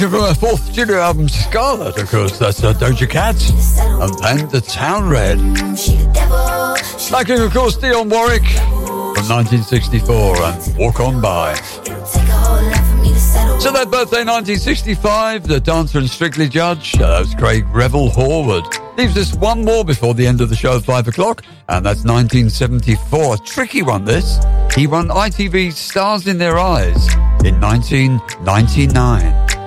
[0.00, 2.38] It from her fourth studio album, Scarlet, of course.
[2.38, 3.36] That's uh, Doja Cat
[4.00, 5.36] and Paint the Town Red.
[7.10, 11.54] Backing, of course, Dionne Warwick from 1964 and Walk On By.
[13.60, 18.96] So that birthday 1965, the dancer and strictly judge, uh, that was Craig Revel Horwood.
[18.96, 22.04] Leaves us one more before the end of the show at 5 o'clock, and that's
[22.04, 23.36] 1974.
[23.38, 24.38] Tricky one, this.
[24.74, 27.06] He won ITV's Stars in Their Eyes
[27.44, 29.59] in 1999.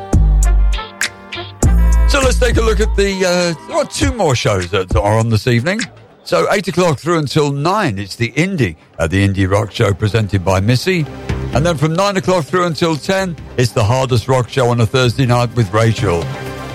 [2.33, 5.45] Let's take a look at the uh, oh, two more shows that are on this
[5.45, 5.81] evening.
[6.23, 10.43] So eight o'clock through until nine, it's the indie, uh, the indie rock show presented
[10.43, 11.05] by Missy,
[11.53, 14.85] and then from nine o'clock through until ten, it's the hardest rock show on a
[14.85, 16.23] Thursday night with Rachel.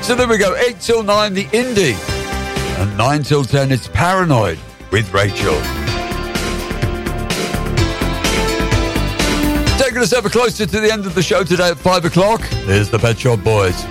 [0.00, 1.98] So there we go, eight till nine, the indie,
[2.78, 4.60] and nine till ten, it's Paranoid
[4.92, 5.60] with Rachel.
[9.76, 12.42] Taking us ever closer to the end of the show today at five o'clock.
[12.42, 13.84] Here's the Pet Shop Boys.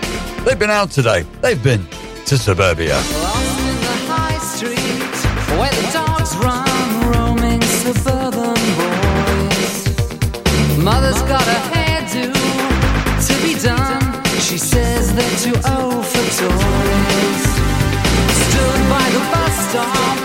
[0.47, 1.25] They've been out today.
[1.41, 1.85] They've been
[2.27, 2.93] to suburbia.
[2.93, 5.17] Lost in the high street
[5.59, 9.83] where the dogs run, roaming suburban boys.
[10.79, 12.31] Mother's got a hairdo
[13.27, 14.23] to be done.
[14.39, 17.43] She says they're too old for toys.
[18.47, 20.16] Stood by the bus stop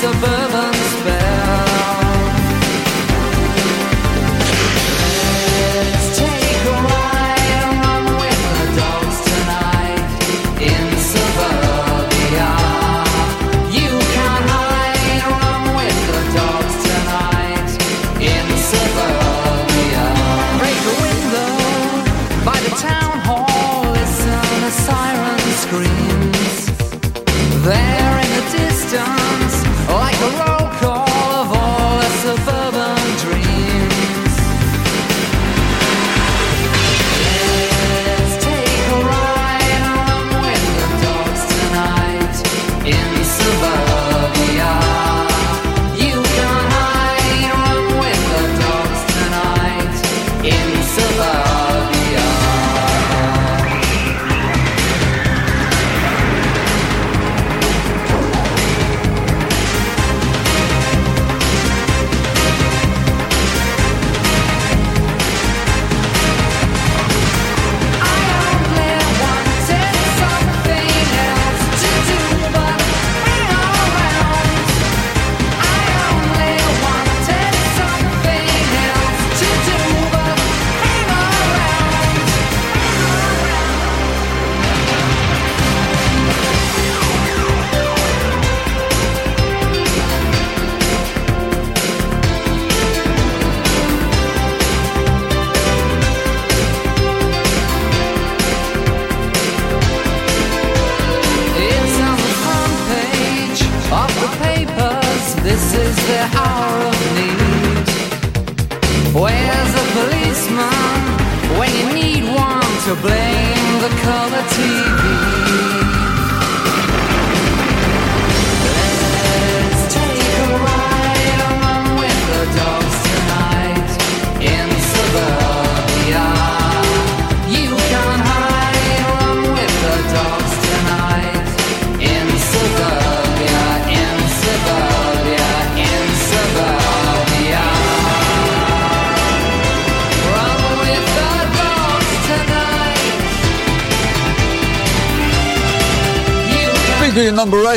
[0.00, 0.77] suburban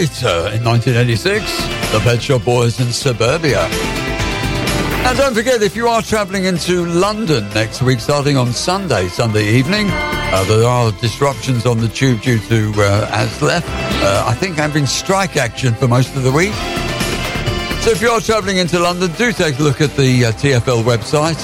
[0.02, 1.46] uh, in 1986.
[1.92, 3.68] The Pet Shop Boys in Suburbia.
[5.06, 9.46] And don't forget, if you are travelling into London next week, starting on Sunday, Sunday
[9.46, 13.62] evening, uh, there are disruptions on the tube due to uh, ASLEF.
[13.64, 16.54] Uh, I think having strike action for most of the week.
[17.84, 20.84] So if you are travelling into London, do take a look at the uh, TFL
[20.84, 21.38] website.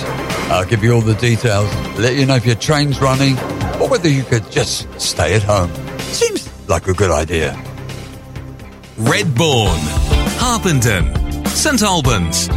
[0.49, 3.37] I'll give you all the details, let you know if your train's running,
[3.79, 5.71] or whether you could just stay at home.
[5.99, 7.66] Seems like a good idea.
[8.97, 9.77] Redbourne,
[10.39, 11.13] Harpenden,
[11.45, 12.47] St Albans.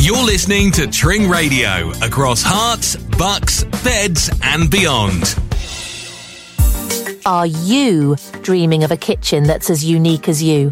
[0.00, 5.36] You're listening to Tring Radio across Herts, bucks, beds, and beyond.
[7.26, 10.70] Are you dreaming of a kitchen that's as unique as you?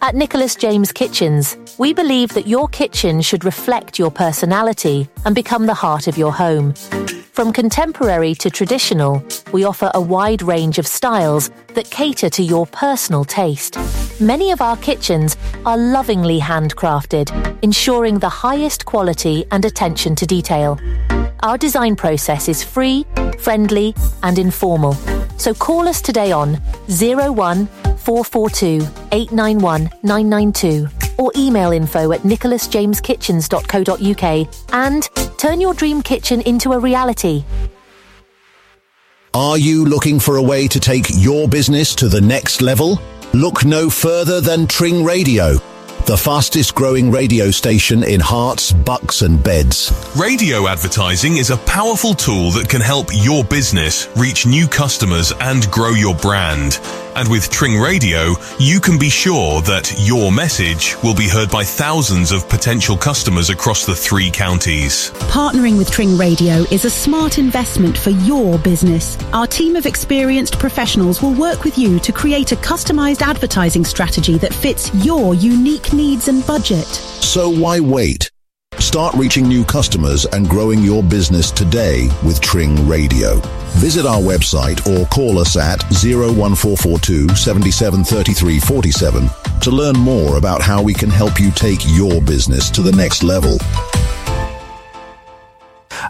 [0.00, 5.66] At Nicholas James Kitchens, we believe that your kitchen should reflect your personality and become
[5.66, 6.72] the heart of your home.
[7.32, 9.26] From contemporary to traditional,
[9.56, 13.78] we offer a wide range of styles that cater to your personal taste.
[14.20, 20.78] Many of our kitchens are lovingly handcrafted, ensuring the highest quality and attention to detail.
[21.40, 23.06] Our design process is free,
[23.38, 24.92] friendly, and informal.
[25.38, 30.86] So call us today on 01 442 891 992
[31.16, 37.42] or email info at nicholasjameskitchens.co.uk and turn your dream kitchen into a reality.
[39.36, 42.98] Are you looking for a way to take your business to the next level?
[43.34, 45.58] Look no further than Tring Radio,
[46.06, 49.90] the fastest growing radio station in Herts, bucks, and beds.
[50.16, 55.68] Radio advertising is a powerful tool that can help your business reach new customers and
[55.72, 56.78] grow your brand.
[57.16, 61.64] And with Tring Radio, you can be sure that your message will be heard by
[61.64, 65.10] thousands of potential customers across the three counties.
[65.30, 69.18] Partnering with Tring Radio is a smart investment for your business.
[69.32, 74.36] Our team of experienced professionals will work with you to create a customized advertising strategy
[74.38, 76.86] that fits your unique needs and budget.
[76.86, 78.30] So why wait?
[78.78, 83.40] Start reaching new customers and growing your business today with Tring Radio.
[83.78, 90.92] Visit our website or call us at 01442 773347 to learn more about how we
[90.92, 93.56] can help you take your business to the next level.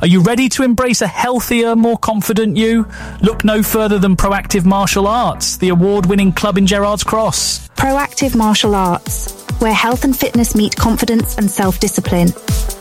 [0.01, 2.87] Are you ready to embrace a healthier, more confident you?
[3.23, 7.69] Look no further than Proactive Martial Arts, the award winning club in Gerrards Cross.
[7.71, 12.29] Proactive Martial Arts, where health and fitness meet confidence and self discipline.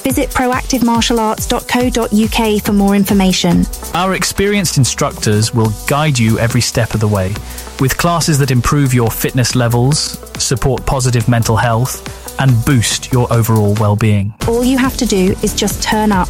[0.03, 3.65] Visit proactivemartialarts.co.uk for more information.
[3.93, 7.33] Our experienced instructors will guide you every step of the way
[7.79, 13.73] with classes that improve your fitness levels, support positive mental health, and boost your overall
[13.79, 14.33] well being.
[14.47, 16.27] All you have to do is just turn up.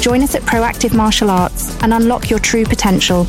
[0.00, 3.24] Join us at Proactive Martial Arts and unlock your true potential.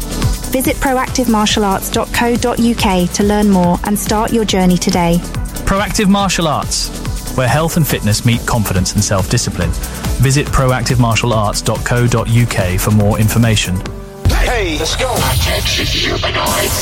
[0.51, 5.19] Visit proactivemartialarts.co.uk to learn more and start your journey today.
[5.67, 6.87] Proactive Martial Arts,
[7.35, 9.69] where health and fitness meet confidence and self discipline.
[10.23, 13.75] Visit proactivemartialarts.co.uk for more information.
[14.47, 15.13] Hey, let's go.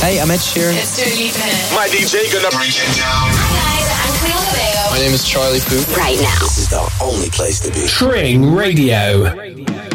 [0.06, 0.78] Hey, I'm Ed Sheeran.
[0.78, 1.34] It's too deep
[1.74, 3.32] My DJ gonna break it down.
[4.92, 5.98] My name is Charlie Puth.
[5.98, 6.38] Right now.
[6.42, 7.88] This is the only place to be.
[7.88, 9.24] Tring Radio.
[9.24, 9.95] Never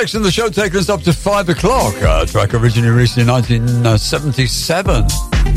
[0.00, 1.94] section of the show, taking us up to five o'clock.
[2.00, 5.02] A track originally released in 1977.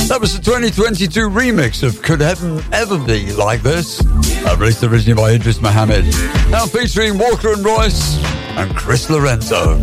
[0.09, 4.05] That was the 2022 remix of Could Heaven Ever Be Like This?
[4.05, 6.03] Uh, released originally by Idris Muhammad.
[6.51, 8.17] Now featuring Walker and Royce
[8.57, 9.77] and Chris Lorenzo.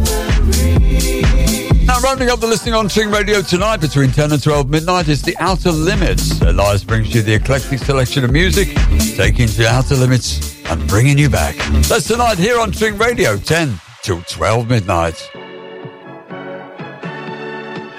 [1.87, 5.23] Now, rounding up the listening on Tring Radio tonight between 10 and 12 midnight is
[5.23, 6.39] The Outer Limits.
[6.43, 8.69] Elias brings you the eclectic selection of music,
[9.17, 11.57] taking you to outer limits and bringing you back.
[11.89, 15.31] That's tonight here on Tring Radio, 10 till 12 midnight.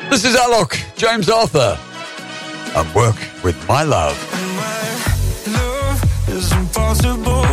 [0.10, 1.78] This is Alok, James Arthur,
[2.76, 4.18] and work with my love.
[4.56, 7.46] My Love is impossible,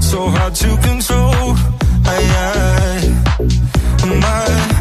[0.00, 1.54] so hard to control.
[2.04, 3.38] I, I,
[4.06, 4.77] my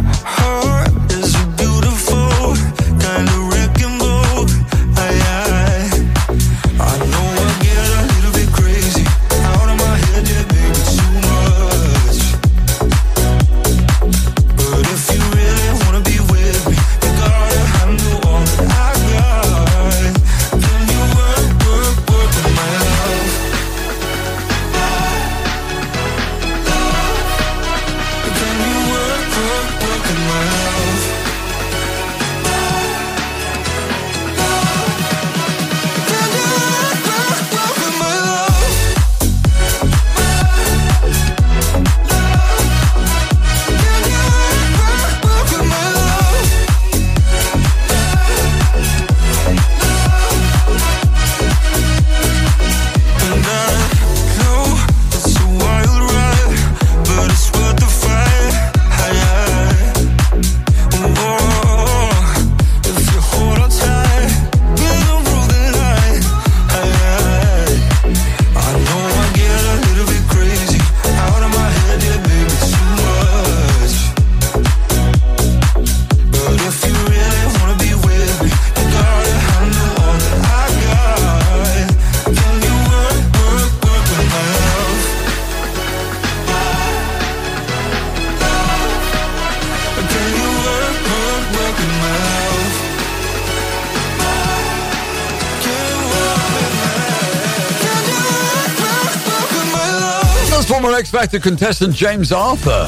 [101.33, 102.87] X contestant James Arthur,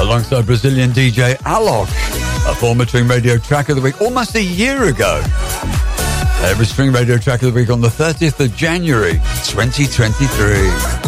[0.00, 1.88] alongside Brazilian DJ Alok,
[2.50, 5.22] a former Tring Radio Track of the Week almost a year ago.
[6.42, 11.01] Every Tring Radio Track of the Week on the 30th of January, 2023.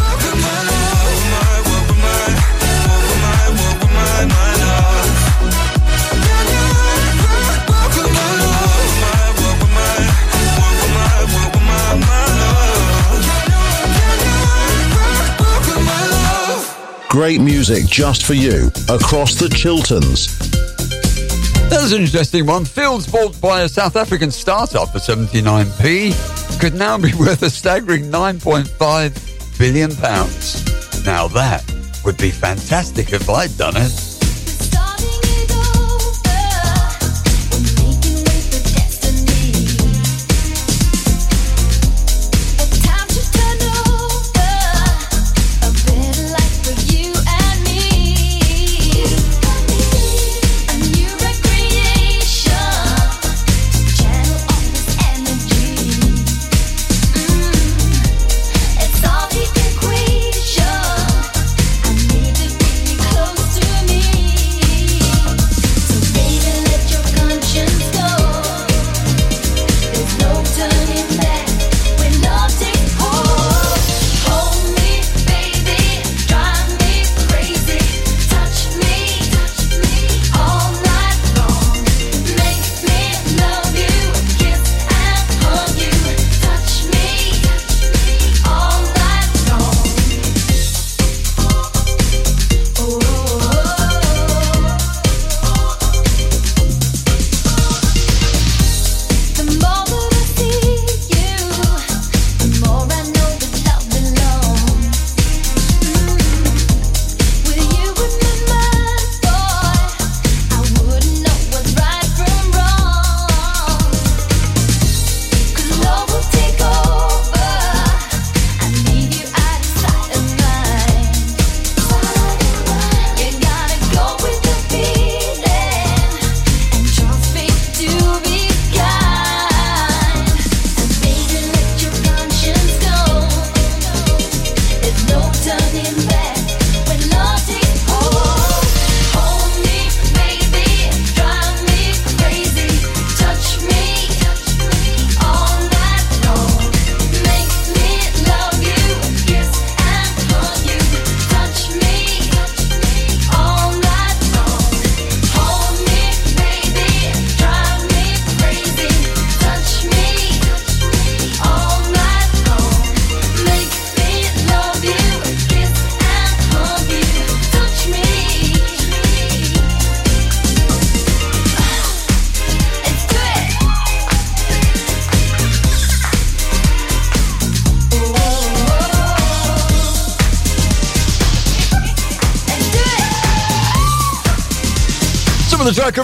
[17.15, 20.37] Great music just for you across the Chilterns.
[21.71, 22.65] There's an interesting one.
[22.65, 28.11] Fields bought by a South African startup for 79p could now be worth a staggering
[28.11, 31.07] 9.5 billion pounds.
[31.07, 31.63] Now that
[32.05, 34.04] would be fantastic if I'd done it.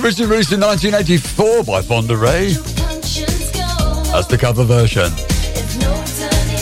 [0.03, 2.55] Originally released in 1984 by Fonda Rae.
[4.13, 5.13] That's the cover version.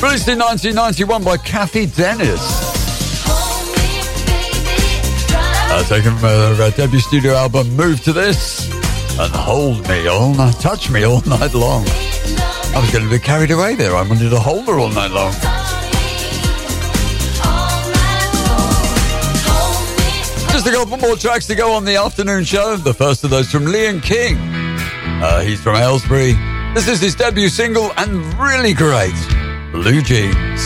[0.03, 2.41] Released in 1991 by Cathy Dennis.
[5.71, 8.69] Uh, taken from her uh, debut studio album Move to This
[9.21, 11.85] and Hold Me All Night, Touch Me All Night Long.
[11.87, 13.95] I was going to be carried away there.
[13.95, 15.58] I wanted to hold her all night long.
[21.01, 22.77] More tracks to go on the afternoon show.
[22.77, 24.37] The first of those from Liam King.
[25.23, 26.35] Uh, he's from Aylesbury.
[26.75, 29.15] This is his debut single and really great.
[29.73, 30.63] Blue Jeans.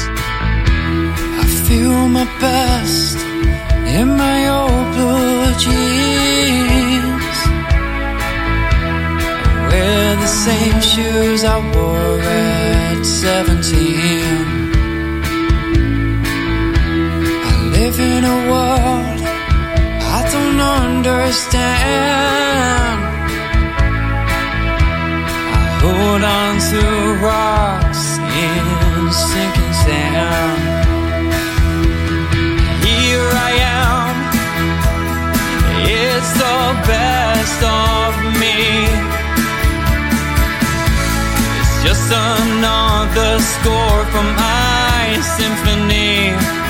[1.34, 3.16] I feel my best
[3.96, 7.38] in my old blue jeans.
[9.54, 14.72] I wear the same shoes I wore at 17.
[17.44, 19.01] I live in a world
[21.04, 23.00] understand.
[25.50, 26.82] I hold on to
[27.26, 28.04] rocks
[28.46, 28.64] in
[29.10, 30.62] sinking sand.
[32.86, 34.14] Here I am,
[35.90, 38.58] it's the best of me.
[41.58, 46.61] It's just another score from my symphony.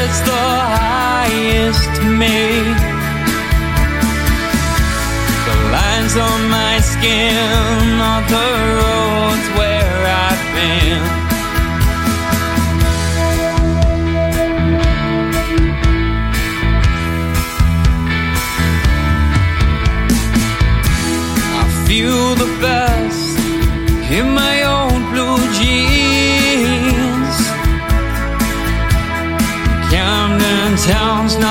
[0.00, 0.46] It's the
[0.80, 2.38] highest me.
[5.46, 8.48] The lines on my skin are the
[8.80, 11.23] roads where I've been.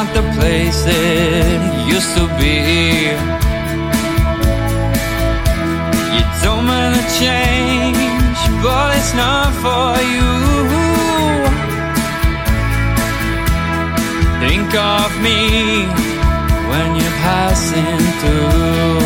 [0.03, 2.57] Not the place it used to be.
[6.15, 10.31] You don't mind the change, but it's not for you.
[14.43, 15.41] Think of me
[16.69, 18.99] when you're passing through.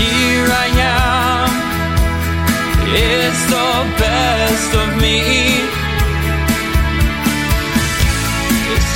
[0.00, 0.68] Here I
[1.04, 1.50] am,
[2.94, 3.70] it's the
[4.02, 5.47] best of me.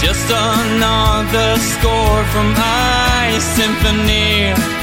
[0.02, 4.81] Just another score from my symphony.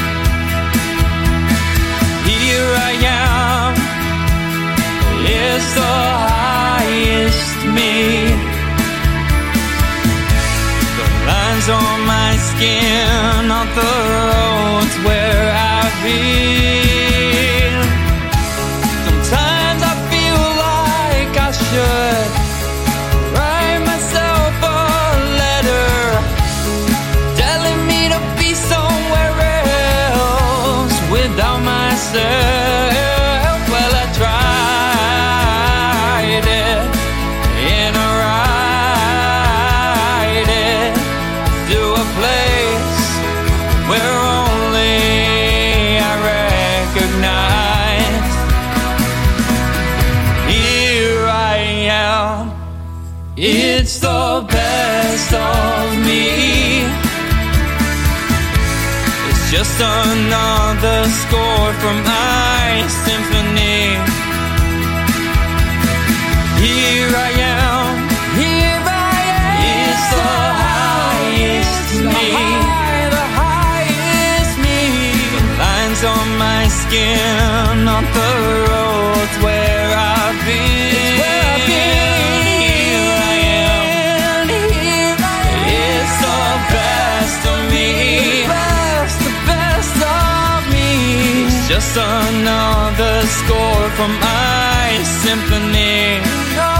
[95.23, 96.19] Symphony.
[96.55, 96.71] No,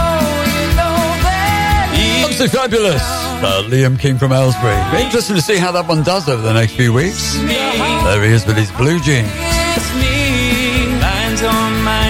[0.54, 0.90] you know.
[2.24, 3.02] Absolutely fabulous.
[3.42, 4.76] Uh, Liam King from Aylesbury.
[4.92, 7.34] Be interesting to see how that one does over the next few weeks.
[7.36, 9.28] There he is with his blue jeans.
[9.32, 11.00] It's me.
[11.00, 12.00] Lines on my.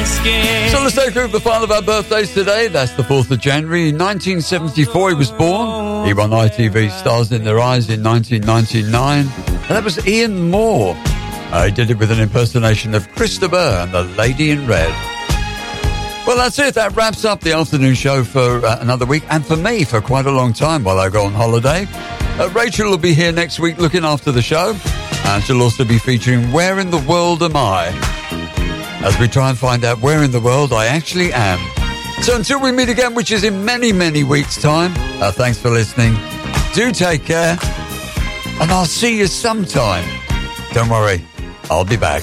[0.71, 2.69] So let's take a look at the final of our birthdays today.
[2.69, 3.93] That's the 4th of January.
[3.93, 6.07] 1974, he was born.
[6.07, 9.27] He won ITV Stars in Their Eyes in 1999.
[9.47, 10.95] And that was Ian Moore.
[11.53, 14.67] Uh, he did it with an impersonation of Chris de Burgh and the Lady in
[14.67, 15.10] Red.
[16.31, 16.75] Well, that's it.
[16.75, 20.27] That wraps up the afternoon show for uh, another week and for me for quite
[20.27, 21.89] a long time while I go on holiday.
[21.91, 24.77] Uh, Rachel will be here next week looking after the show.
[25.25, 27.89] And she'll also be featuring Where in the World Am I?
[29.03, 31.59] As we try and find out where in the world I actually am.
[32.23, 35.69] So until we meet again, which is in many, many weeks' time, uh, thanks for
[35.69, 36.15] listening.
[36.75, 37.59] Do take care,
[38.61, 40.09] and I'll see you sometime.
[40.75, 41.25] Don't worry,
[41.69, 42.23] I'll be back.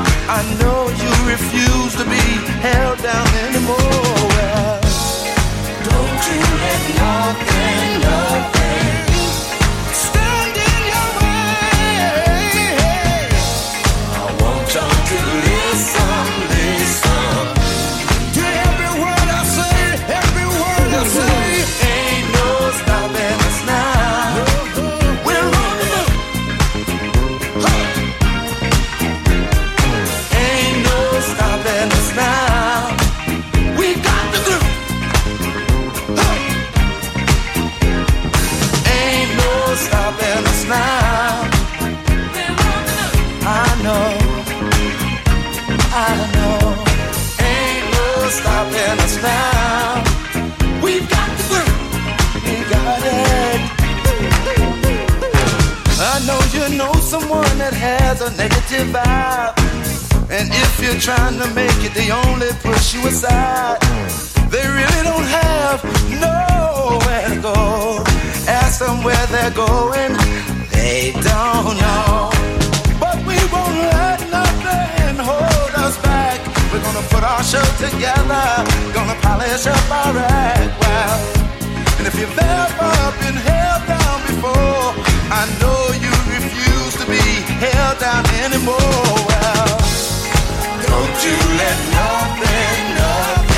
[0.33, 2.23] I know you refuse to be
[2.63, 4.79] held down anymore.
[5.83, 6.71] Don't you
[57.81, 59.53] has a negative vibe.
[60.29, 63.81] And if you're trying to make it, they only push you aside.
[64.53, 65.83] They really don't have
[66.25, 68.03] nowhere to go.
[68.47, 70.13] Ask them where they're going,
[70.71, 72.30] they don't know.
[77.21, 78.45] Put our show together,
[78.93, 81.19] gonna polish up our act well.
[81.97, 84.87] And if you've ever been held down before,
[85.29, 87.21] I know you refuse to be
[87.63, 89.05] held down anymore.
[89.29, 89.69] Well,
[90.87, 93.50] don't you let nothing, nothing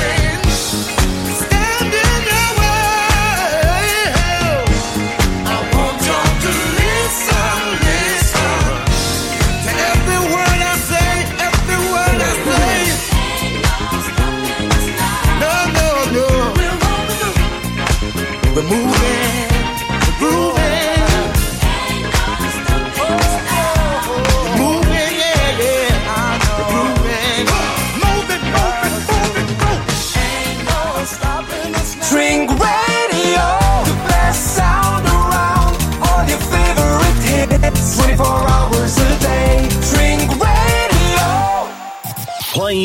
[18.54, 19.13] We're moving,